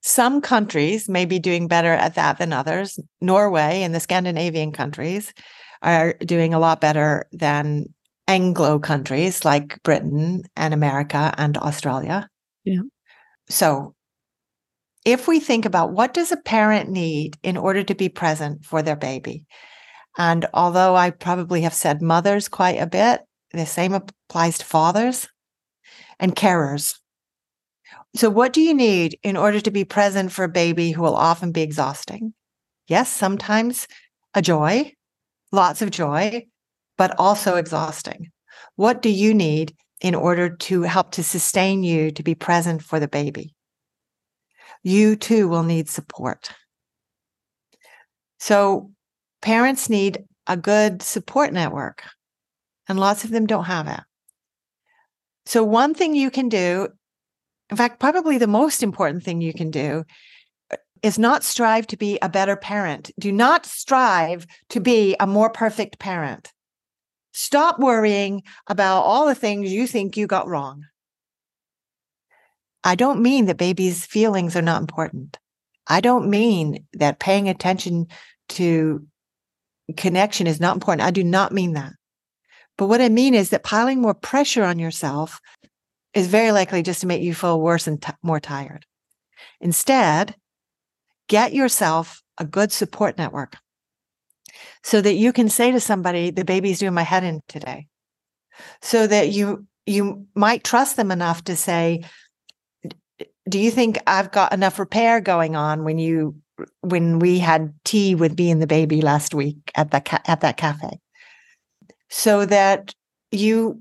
[0.00, 2.98] Some countries may be doing better at that than others.
[3.20, 5.34] Norway and the Scandinavian countries
[5.82, 7.86] are doing a lot better than
[8.28, 12.28] Anglo countries like Britain and America and Australia.
[12.64, 12.82] Yeah.
[13.48, 13.94] So
[15.04, 18.82] if we think about what does a parent need in order to be present for
[18.82, 19.44] their baby,
[20.16, 25.28] and although I probably have said mothers quite a bit, the same applies to fathers
[26.18, 26.98] and carers.
[28.14, 31.16] So, what do you need in order to be present for a baby who will
[31.16, 32.32] often be exhausting?
[32.88, 33.86] Yes, sometimes
[34.34, 34.92] a joy,
[35.52, 36.46] lots of joy,
[36.96, 38.30] but also exhausting.
[38.76, 42.98] What do you need in order to help to sustain you to be present for
[42.98, 43.54] the baby?
[44.82, 46.50] You too will need support.
[48.38, 48.92] So,
[49.46, 52.02] parents need a good support network,
[52.88, 54.00] and lots of them don't have it.
[55.46, 56.88] So, one thing you can do,
[57.70, 60.04] in fact, probably the most important thing you can do,
[60.72, 63.12] uh, is not strive to be a better parent.
[63.20, 66.52] Do not strive to be a more perfect parent.
[67.32, 70.82] Stop worrying about all the things you think you got wrong.
[72.82, 75.38] I don't mean that babies' feelings are not important.
[75.86, 78.08] I don't mean that paying attention
[78.48, 79.06] to
[79.96, 81.06] connection is not important.
[81.06, 81.92] I do not mean that.
[82.78, 85.40] But what I mean is that piling more pressure on yourself
[86.14, 88.84] is very likely just to make you feel worse and t- more tired.
[89.60, 90.34] Instead,
[91.28, 93.56] get yourself a good support network
[94.82, 97.86] so that you can say to somebody, the baby's doing my head in today.
[98.82, 102.04] So that you you might trust them enough to say,
[103.48, 106.36] do you think I've got enough repair going on when you
[106.80, 110.40] when we had tea with me and the baby last week at the ca- at
[110.40, 110.78] that mm-hmm.
[110.88, 111.00] cafe?
[112.08, 112.94] So that
[113.30, 113.80] you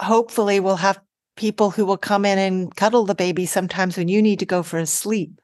[0.00, 1.00] hopefully will have
[1.36, 4.62] people who will come in and cuddle the baby sometimes when you need to go
[4.62, 5.40] for a sleep.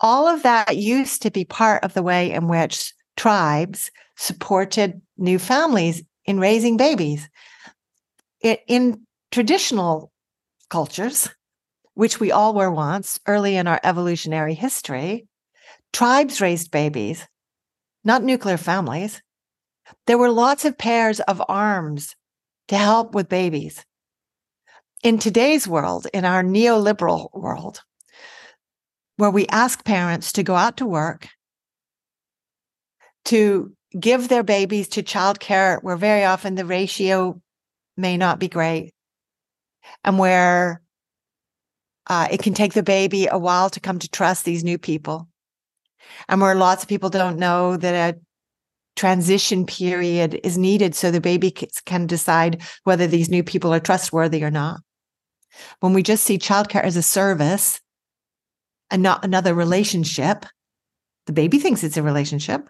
[0.00, 5.38] All of that used to be part of the way in which tribes supported new
[5.38, 7.28] families in raising babies.
[8.40, 10.10] It, in traditional
[10.68, 11.28] cultures,
[11.94, 15.26] which we all were once early in our evolutionary history,
[15.94, 17.26] tribes raised babies,
[18.02, 19.22] not nuclear families.
[20.06, 22.16] There were lots of pairs of arms
[22.68, 23.84] to help with babies.
[25.02, 27.80] In today's world, in our neoliberal world,
[29.16, 31.28] where we ask parents to go out to work,
[33.26, 37.40] to give their babies to childcare, where very often the ratio
[37.96, 38.92] may not be great,
[40.02, 40.82] and where
[42.08, 45.28] uh, it can take the baby a while to come to trust these new people,
[46.28, 48.18] and where lots of people don't know that a
[48.96, 54.44] transition period is needed so the baby can decide whether these new people are trustworthy
[54.44, 54.80] or not.
[55.80, 57.80] When we just see childcare as a service
[58.90, 60.46] and not another relationship,
[61.26, 62.68] the baby thinks it's a relationship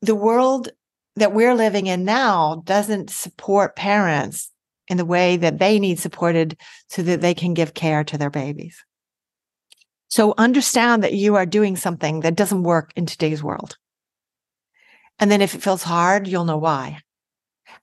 [0.00, 0.68] the world
[1.16, 4.50] that we're living in now doesn't support parents
[4.88, 6.56] in the way that they need supported
[6.88, 8.82] so that they can give care to their babies.
[10.12, 13.78] So understand that you are doing something that doesn't work in today's world.
[15.18, 16.98] And then if it feels hard, you'll know why.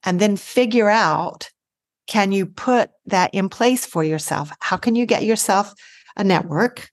[0.03, 1.49] And then figure out
[2.05, 4.51] can you put that in place for yourself?
[4.59, 5.73] How can you get yourself
[6.15, 6.91] a network?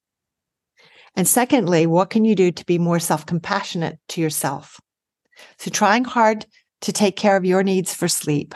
[1.15, 4.81] And secondly, what can you do to be more self compassionate to yourself?
[5.59, 6.47] So trying hard
[6.81, 8.55] to take care of your needs for sleep,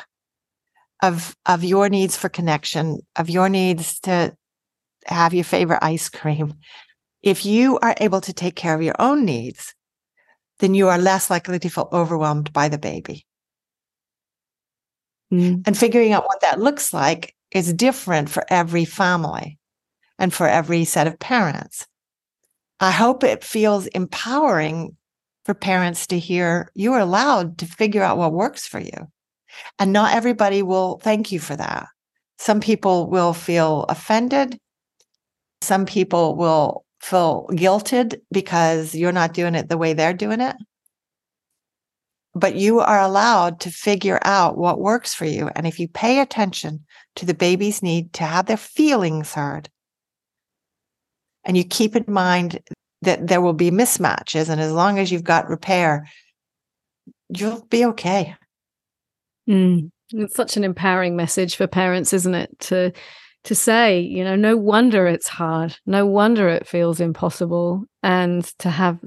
[1.03, 4.35] of, of your needs for connection, of your needs to
[5.07, 6.55] have your favorite ice cream.
[7.23, 9.75] If you are able to take care of your own needs,
[10.61, 13.27] then you are less likely to feel overwhelmed by the baby.
[15.33, 15.63] Mm.
[15.67, 19.59] And figuring out what that looks like is different for every family
[20.19, 21.87] and for every set of parents.
[22.79, 24.97] I hope it feels empowering
[25.45, 29.09] for parents to hear you are allowed to figure out what works for you.
[29.79, 31.87] And not everybody will thank you for that.
[32.39, 34.59] Some people will feel offended.
[35.63, 40.57] Some people will feel guilted because you're not doing it the way they're doing it.
[42.35, 45.51] But you are allowed to figure out what works for you.
[45.57, 46.85] And if you pay attention
[47.17, 49.69] to the baby's need to have their feelings heard,
[51.45, 52.61] and you keep in mind
[53.03, 54.49] that there will be mismatches.
[54.49, 56.07] And as long as you've got repair,
[57.29, 58.37] you'll be okay.
[59.49, 59.91] Mm.
[60.13, 62.51] It's such an empowering message for parents, isn't it?
[62.61, 62.93] To
[63.45, 65.77] to say, you know, no wonder it's hard.
[65.87, 67.85] No wonder it feels impossible.
[68.03, 68.99] And to have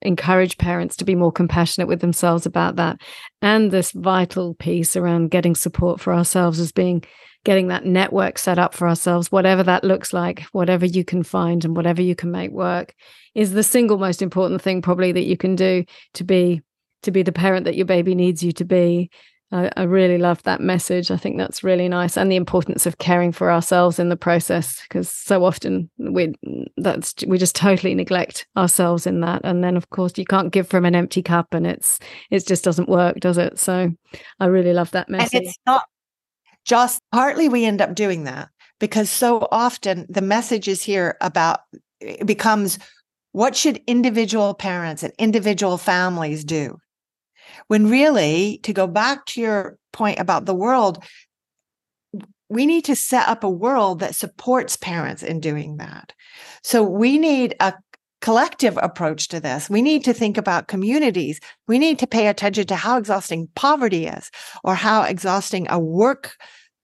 [0.00, 2.96] encourage parents to be more compassionate with themselves about that.
[3.40, 7.04] And this vital piece around getting support for ourselves as being
[7.44, 11.64] getting that network set up for ourselves, whatever that looks like, whatever you can find
[11.64, 12.94] and whatever you can make work,
[13.34, 15.84] is the single most important thing probably that you can do
[16.14, 16.62] to be
[17.02, 19.10] to be the parent that your baby needs you to be.
[19.52, 21.10] I, I really love that message.
[21.10, 24.80] I think that's really nice, and the importance of caring for ourselves in the process,
[24.82, 26.34] because so often we
[26.78, 30.66] that's we just totally neglect ourselves in that, and then of course you can't give
[30.66, 31.98] from an empty cup, and it's
[32.30, 33.58] it just doesn't work, does it?
[33.58, 33.92] So
[34.40, 35.34] I really love that message.
[35.34, 35.84] And it's not
[36.64, 38.48] just partly we end up doing that
[38.78, 41.60] because so often the message is here about
[42.00, 42.78] it becomes
[43.32, 46.78] what should individual parents and individual families do?
[47.68, 51.04] When really, to go back to your point about the world,
[52.48, 56.12] we need to set up a world that supports parents in doing that.
[56.62, 57.74] So we need a
[58.20, 59.68] collective approach to this.
[59.68, 61.40] We need to think about communities.
[61.66, 64.30] We need to pay attention to how exhausting poverty is
[64.62, 66.36] or how exhausting a work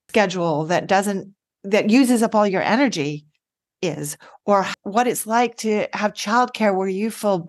[0.09, 3.27] schedule that doesn't that uses up all your energy
[3.83, 4.17] is
[4.47, 7.49] or what it's like to have childcare where you feel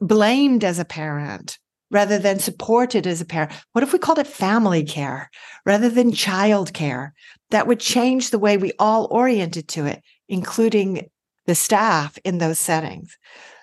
[0.00, 1.58] blamed as a parent
[1.90, 3.52] rather than supported as a parent.
[3.72, 5.30] What if we called it family care
[5.66, 7.14] rather than child care?
[7.50, 11.10] That would change the way we all oriented to it, including
[11.46, 13.18] the staff in those settings.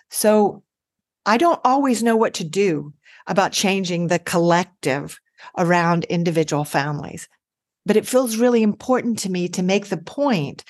[0.10, 0.64] So
[1.26, 2.94] I don't always know what to do
[3.28, 5.20] about changing the collective
[5.58, 7.28] around individual families.
[7.86, 10.64] But it feels really important to me to make the point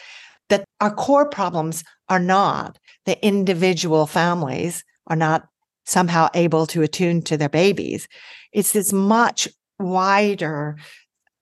[0.49, 2.78] that our core problems are not
[3.08, 5.47] the individual families are not
[5.88, 8.08] somehow able to attune to their babies.
[8.52, 9.48] It's this much
[9.80, 10.78] wider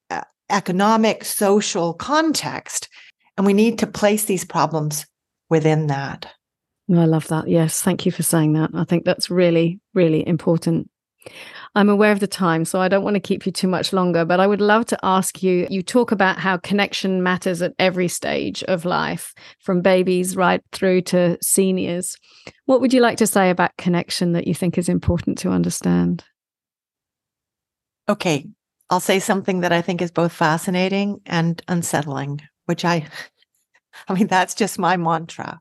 [0.09, 2.87] uh, economic, social context.
[3.37, 5.05] And we need to place these problems
[5.49, 6.31] within that.
[6.89, 7.47] I love that.
[7.47, 7.81] Yes.
[7.81, 8.69] Thank you for saying that.
[8.73, 10.89] I think that's really, really important.
[11.75, 14.23] I'm aware of the time, so I don't want to keep you too much longer,
[14.23, 18.07] but I would love to ask you you talk about how connection matters at every
[18.07, 22.15] stage of life, from babies right through to seniors.
[22.65, 26.23] What would you like to say about connection that you think is important to understand?
[28.07, 28.45] Okay,
[28.89, 33.07] I'll say something that I think is both fascinating and unsettling, which I,
[34.07, 35.59] I mean, that's just my mantra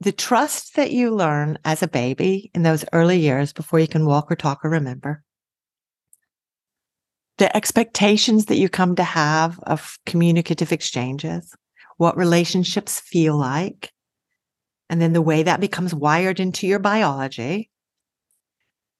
[0.00, 4.06] the trust that you learn as a baby in those early years before you can
[4.06, 5.22] walk or talk or remember,
[7.38, 11.54] the expectations that you come to have of communicative exchanges,
[11.96, 13.92] what relationships feel like,
[14.88, 17.70] and then the way that becomes wired into your biology.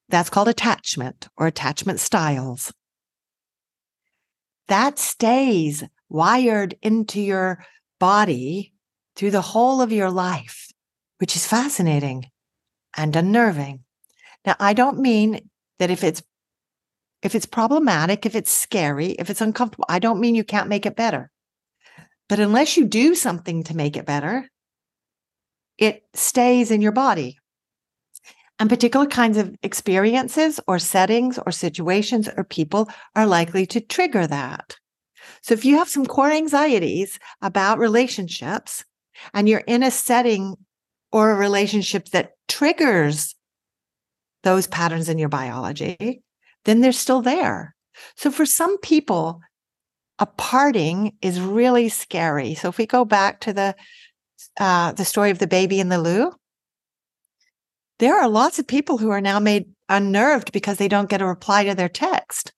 [0.08, 2.72] That's called attachment or attachment styles.
[4.68, 7.64] That stays wired into your
[8.00, 8.72] body
[9.14, 10.72] through the whole of your life
[11.24, 12.30] which is fascinating
[12.98, 13.82] and unnerving.
[14.44, 15.48] Now, I don't mean
[15.78, 16.22] that if it's
[17.22, 20.84] if it's problematic, if it's scary, if it's uncomfortable, I don't mean you can't make
[20.84, 21.30] it better.
[22.28, 24.50] But unless you do something to make it better,
[25.78, 27.38] it stays in your body.
[28.58, 34.26] And particular kinds of experiences or settings or situations or people are likely to trigger
[34.26, 34.76] that.
[35.40, 38.84] So if you have some core anxieties about relationships
[39.32, 40.58] and you're in a setting
[41.14, 43.36] or a relationship that triggers
[44.42, 46.20] those patterns in your biology,
[46.64, 47.76] then they're still there.
[48.16, 49.40] So for some people,
[50.18, 52.54] a parting is really scary.
[52.54, 53.76] So if we go back to the
[54.58, 56.32] uh, the story of the baby in the loo,
[58.00, 61.26] there are lots of people who are now made unnerved because they don't get a
[61.26, 62.52] reply to their text.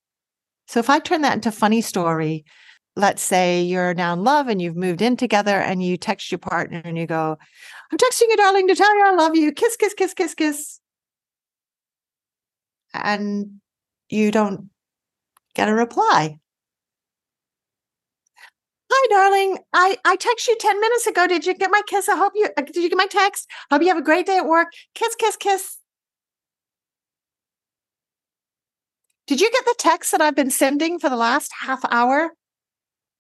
[0.67, 2.47] So if I turn that into funny story,
[2.97, 6.39] let's say you're now in love and you've moved in together and you text your
[6.39, 7.37] partner and you go,
[7.91, 9.53] I'm texting you, darling, to tell you I love you.
[9.53, 10.81] Kiss, kiss, kiss, kiss, kiss.
[12.93, 13.61] And
[14.09, 14.71] you don't
[15.55, 16.39] get a reply.
[18.91, 19.59] Hi, darling.
[19.73, 21.27] I, I texted you 10 minutes ago.
[21.27, 22.09] Did you get my kiss?
[22.09, 23.49] I hope you uh, did you get my text?
[23.71, 24.69] Hope you have a great day at work.
[24.95, 25.79] Kiss, kiss, kiss.
[29.27, 32.31] Did you get the text that I've been sending for the last half hour?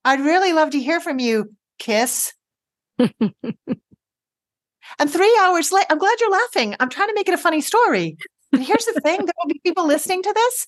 [0.04, 1.52] I'd really love to hear from you.
[1.78, 2.32] Kiss.
[4.98, 6.76] And three hours later, I'm glad you're laughing.
[6.80, 8.16] I'm trying to make it a funny story.
[8.52, 10.66] And here's the thing there will be people listening to this,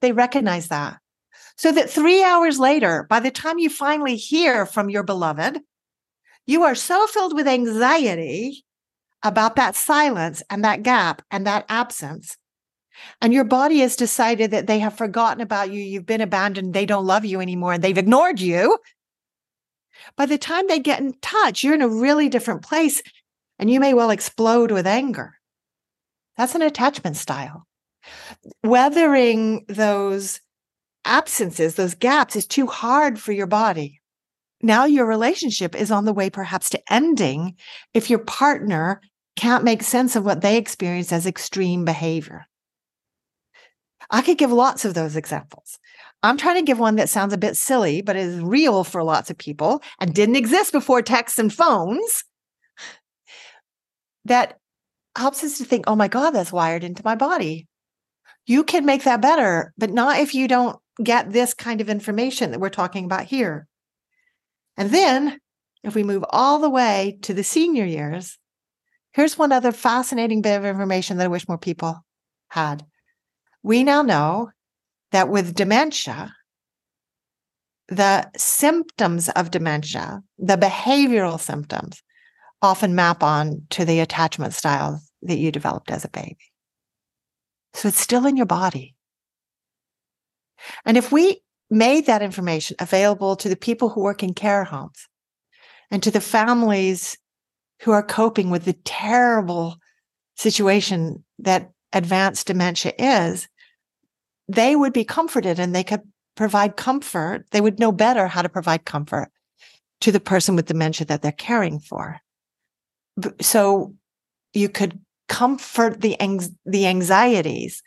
[0.00, 0.98] they recognize that.
[1.56, 5.60] So that three hours later, by the time you finally hear from your beloved,
[6.46, 8.64] you are so filled with anxiety
[9.22, 12.36] about that silence and that gap and that absence.
[13.20, 16.86] And your body has decided that they have forgotten about you, you've been abandoned, they
[16.86, 18.78] don't love you anymore, and they've ignored you
[20.16, 23.02] By the time they get in touch, you're in a really different place
[23.60, 25.34] and you may well explode with anger.
[26.36, 27.66] That's an attachment style.
[28.64, 30.40] Weathering those
[31.04, 34.00] absences, those gaps is too hard for your body.
[34.62, 37.56] Now your relationship is on the way perhaps to ending
[37.92, 39.02] if your partner
[39.36, 42.46] can't make sense of what they experience as extreme behavior.
[44.10, 45.78] I could give lots of those examples.
[46.22, 49.30] I'm trying to give one that sounds a bit silly, but is real for lots
[49.30, 52.24] of people and didn't exist before texts and phones.
[54.24, 54.58] That
[55.16, 57.66] helps us to think, oh my God, that's wired into my body.
[58.46, 62.50] You can make that better, but not if you don't get this kind of information
[62.50, 63.66] that we're talking about here.
[64.76, 65.38] And then,
[65.82, 68.38] if we move all the way to the senior years,
[69.12, 72.04] here's one other fascinating bit of information that I wish more people
[72.48, 72.84] had.
[73.62, 74.50] We now know
[75.12, 76.34] that with dementia,
[77.88, 82.02] the symptoms of dementia, the behavioral symptoms,
[82.62, 86.38] often map on to the attachment styles that you developed as a baby.
[87.74, 88.94] So it's still in your body.
[90.84, 91.40] And if we
[91.70, 95.08] made that information available to the people who work in care homes
[95.90, 97.16] and to the families
[97.82, 99.76] who are coping with the terrible
[100.36, 103.48] situation that advanced dementia is,
[104.48, 106.02] they would be comforted and they could
[106.34, 107.44] provide comfort.
[107.52, 109.30] They would know better how to provide comfort
[110.00, 112.20] to the person with dementia that they're caring for.
[113.40, 113.94] So
[114.52, 117.82] you could comfort the, ang- the anxieties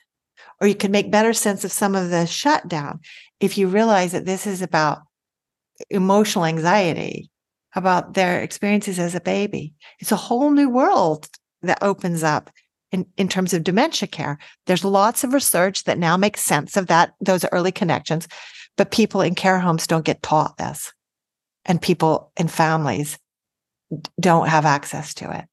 [0.62, 3.00] or you could make better sense of some of the shutdown
[3.40, 5.00] if you realize that this is about
[5.90, 7.30] emotional anxiety,
[7.76, 9.74] about their experiences as a baby.
[10.00, 11.28] It's a whole new world
[11.64, 12.50] that opens up
[12.92, 14.38] in, in terms of dementia care.
[14.68, 18.28] There's lots of research that now makes sense of that, those early connections,
[18.78, 20.94] but people in care homes don't get taught this.
[21.66, 23.18] And people in families
[24.20, 25.46] don't have access to it.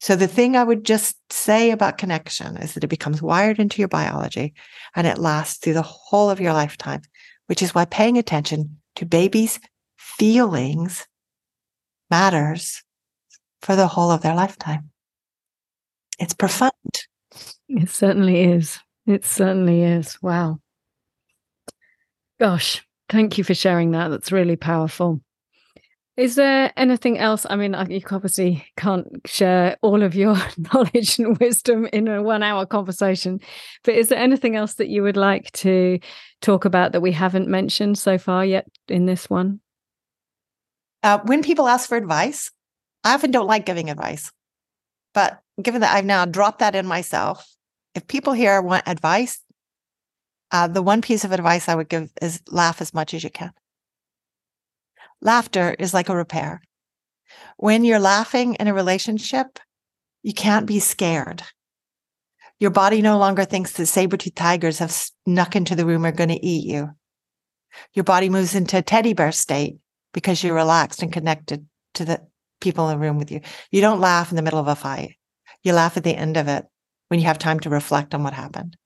[0.00, 3.80] So the thing I would just say about connection is that it becomes wired into
[3.80, 4.52] your biology
[4.96, 7.02] and it lasts through the whole of your lifetime,
[7.46, 9.60] which is why paying attention to babies'
[9.96, 11.06] feelings
[12.10, 12.82] matters
[13.60, 14.90] for the whole of their lifetime.
[16.18, 16.72] It's profound.
[17.68, 18.80] It certainly is.
[19.06, 20.20] It certainly is.
[20.20, 20.58] Wow.
[22.40, 24.08] Gosh, thank you for sharing that.
[24.08, 25.20] That's really powerful.
[26.16, 27.46] Is there anything else?
[27.48, 30.36] I mean, you obviously can't share all of your
[30.72, 33.40] knowledge and wisdom in a one hour conversation,
[33.82, 35.98] but is there anything else that you would like to
[36.42, 39.60] talk about that we haven't mentioned so far yet in this one?
[41.02, 42.50] Uh, when people ask for advice,
[43.04, 44.30] I often don't like giving advice.
[45.14, 47.46] But given that I've now dropped that in myself,
[47.94, 49.40] if people here want advice,
[50.50, 53.30] uh, the one piece of advice I would give is laugh as much as you
[53.30, 53.52] can.
[55.22, 56.60] Laughter is like a repair.
[57.56, 59.58] When you're laughing in a relationship,
[60.22, 61.42] you can't be scared.
[62.58, 66.28] Your body no longer thinks that saber-toothed tigers have snuck into the room are going
[66.28, 66.90] to eat you.
[67.94, 69.78] Your body moves into a teddy bear state
[70.12, 72.20] because you're relaxed and connected to the
[72.60, 73.40] people in the room with you.
[73.70, 75.16] You don't laugh in the middle of a fight.
[75.62, 76.66] You laugh at the end of it
[77.08, 78.76] when you have time to reflect on what happened.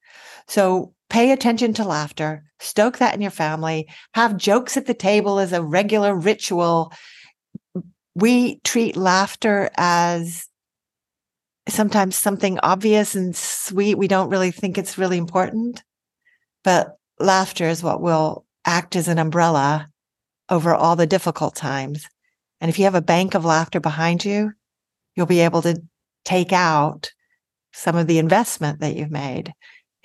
[0.49, 5.38] So pay attention to laughter, stoke that in your family, have jokes at the table
[5.38, 6.92] as a regular ritual.
[8.14, 10.46] We treat laughter as
[11.68, 13.98] sometimes something obvious and sweet.
[13.98, 15.82] We don't really think it's really important,
[16.64, 19.88] but laughter is what will act as an umbrella
[20.48, 22.07] over all the difficult times.
[22.61, 24.52] And if you have a bank of laughter behind you,
[25.14, 25.80] you'll be able to
[26.24, 27.12] take out
[27.72, 29.52] some of the investment that you've made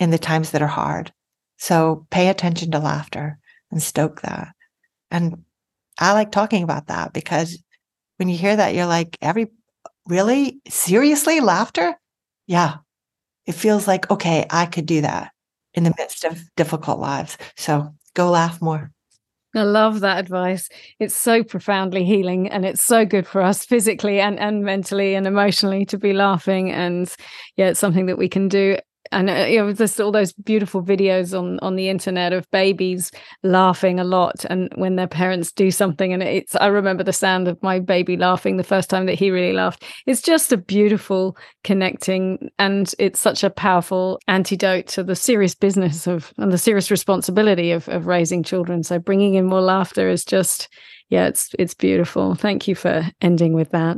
[0.01, 1.13] in the times that are hard.
[1.57, 3.37] So pay attention to laughter
[3.69, 4.49] and stoke that.
[5.11, 5.43] And
[5.99, 7.61] I like talking about that because
[8.17, 9.51] when you hear that, you're like, every
[10.07, 11.95] really seriously laughter?
[12.47, 12.77] Yeah.
[13.45, 15.31] It feels like, okay, I could do that
[15.75, 17.37] in the midst of difficult lives.
[17.55, 18.91] So go laugh more.
[19.55, 20.67] I love that advice.
[20.99, 25.27] It's so profoundly healing and it's so good for us physically and, and mentally and
[25.27, 26.71] emotionally to be laughing.
[26.71, 27.13] And
[27.55, 28.77] yeah, it's something that we can do
[29.11, 33.11] and uh, you know there's all those beautiful videos on on the internet of babies
[33.43, 36.13] laughing a lot and when their parents do something.
[36.13, 39.31] And it's i remember the sound of my baby laughing the first time that he
[39.31, 39.83] really laughed.
[40.05, 46.07] It's just a beautiful connecting and it's such a powerful antidote to the serious business
[46.07, 48.83] of and the serious responsibility of of raising children.
[48.83, 50.69] So bringing in more laughter is just
[51.09, 52.35] yeah it's it's beautiful.
[52.35, 53.97] Thank you for ending with that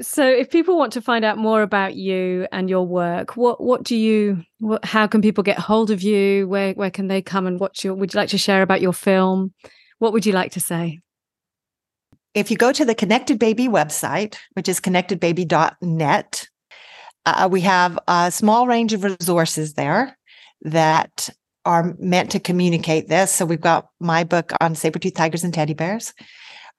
[0.00, 3.82] so if people want to find out more about you and your work what what
[3.82, 7.46] do you what, how can people get hold of you where where can they come
[7.46, 9.52] and watch your would you like to share about your film
[9.98, 11.00] what would you like to say?
[12.34, 16.48] If you go to the Connected Baby website, which is connectedbaby.net,
[17.26, 20.16] uh, we have a small range of resources there
[20.62, 21.28] that
[21.64, 23.32] are meant to communicate this.
[23.32, 26.14] So we've got my book on saber-tooth tigers and teddy bears.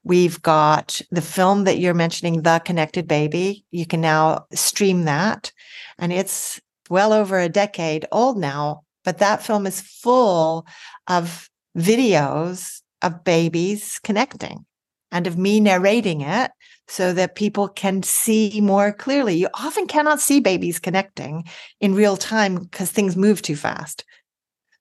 [0.03, 3.65] We've got the film that you're mentioning, The Connected Baby.
[3.71, 5.51] You can now stream that.
[5.97, 10.65] And it's well over a decade old now, but that film is full
[11.07, 14.65] of videos of babies connecting
[15.11, 16.51] and of me narrating it
[16.87, 19.35] so that people can see more clearly.
[19.35, 21.45] You often cannot see babies connecting
[21.79, 24.03] in real time because things move too fast.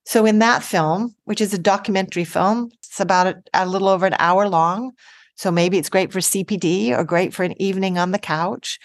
[0.09, 4.07] So, in that film, which is a documentary film, it's about a, a, little over
[4.07, 4.93] an hour long.
[5.35, 8.79] So, maybe it's great for CPD or great for an evening on the couch.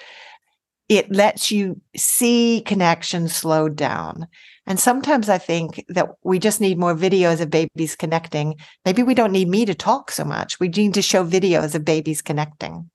[0.91, 4.29] It lets you see connection slowed down.
[4.67, 8.57] And sometimes I think that we just need more videos of babies connecting.
[8.85, 10.61] Maybe we don't need me to talk so much.
[10.61, 12.91] We need to show videos of babies connecting.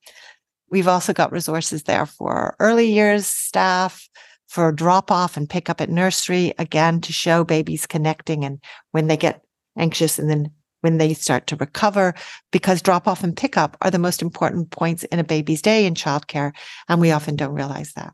[0.70, 4.08] We've also got resources there for early years staff,
[4.50, 8.60] for drop off and pick up at nursery, again, to show babies connecting and
[8.92, 9.44] when they get
[9.78, 12.16] anxious and then when they start to recover,
[12.52, 15.86] because drop off and pick up are the most important points in a baby's day
[15.86, 16.52] in childcare.
[16.88, 18.14] And we often don't realize that.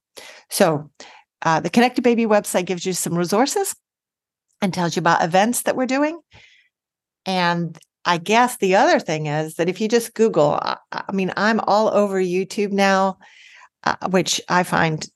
[0.50, 0.90] So
[1.44, 3.76] uh, the Connected Baby website gives you some resources
[4.62, 6.20] and tells you about events that we're doing.
[7.26, 11.32] And I guess the other thing is that if you just Google, I, I mean,
[11.38, 13.20] I'm all over YouTube now,
[13.84, 15.08] uh, which I find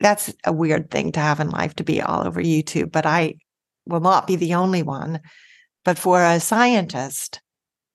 [0.00, 3.36] that's a weird thing to have in life to be all over YouTube, but I
[3.86, 5.20] will not be the only one.
[5.84, 7.40] But for a scientist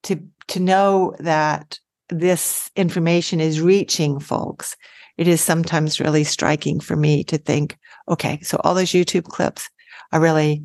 [0.04, 1.80] to to know that
[2.10, 4.76] this information is reaching folks
[5.22, 7.78] it is sometimes really striking for me to think,
[8.08, 9.70] okay, so all those YouTube clips
[10.12, 10.64] are really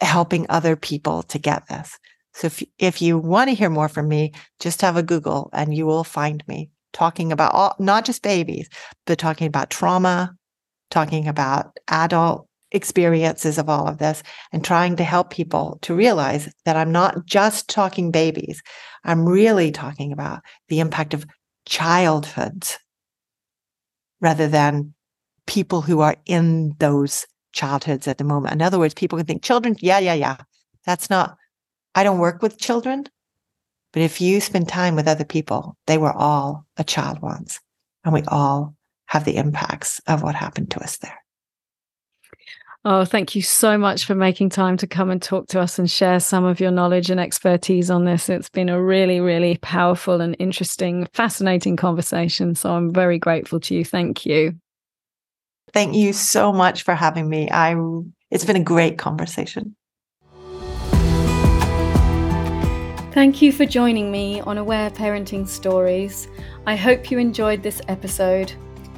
[0.00, 1.98] helping other people to get this.
[2.34, 5.74] So if, if you want to hear more from me, just have a Google and
[5.74, 8.68] you will find me talking about all, not just babies,
[9.06, 10.36] but talking about trauma,
[10.90, 14.22] talking about adult experiences of all of this
[14.52, 18.62] and trying to help people to realize that I'm not just talking babies.
[19.04, 21.26] I'm really talking about the impact of
[21.64, 22.78] childhoods
[24.20, 24.94] rather than
[25.46, 28.54] people who are in those childhoods at the moment.
[28.54, 30.36] In other words, people can think children, yeah, yeah, yeah.
[30.84, 31.36] That's not,
[31.94, 33.06] I don't work with children.
[33.92, 37.60] But if you spend time with other people, they were all a child once,
[38.04, 38.75] and we all
[39.06, 41.18] have the impacts of what happened to us there.
[42.88, 45.90] Oh, thank you so much for making time to come and talk to us and
[45.90, 48.28] share some of your knowledge and expertise on this.
[48.28, 52.54] It's been a really, really powerful and interesting, fascinating conversation.
[52.54, 53.84] So I'm very grateful to you.
[53.84, 54.54] Thank you.
[55.72, 57.50] Thank you so much for having me.
[57.50, 57.74] I
[58.30, 59.74] it's been a great conversation.
[63.12, 66.28] Thank you for joining me on Aware Parenting Stories.
[66.66, 68.52] I hope you enjoyed this episode.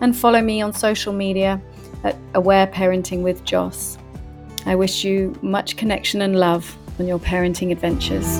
[0.01, 1.61] and follow me on social media
[2.05, 3.97] at Aware Parenting with Joss.
[4.65, 8.39] I wish you much connection and love on your parenting adventures.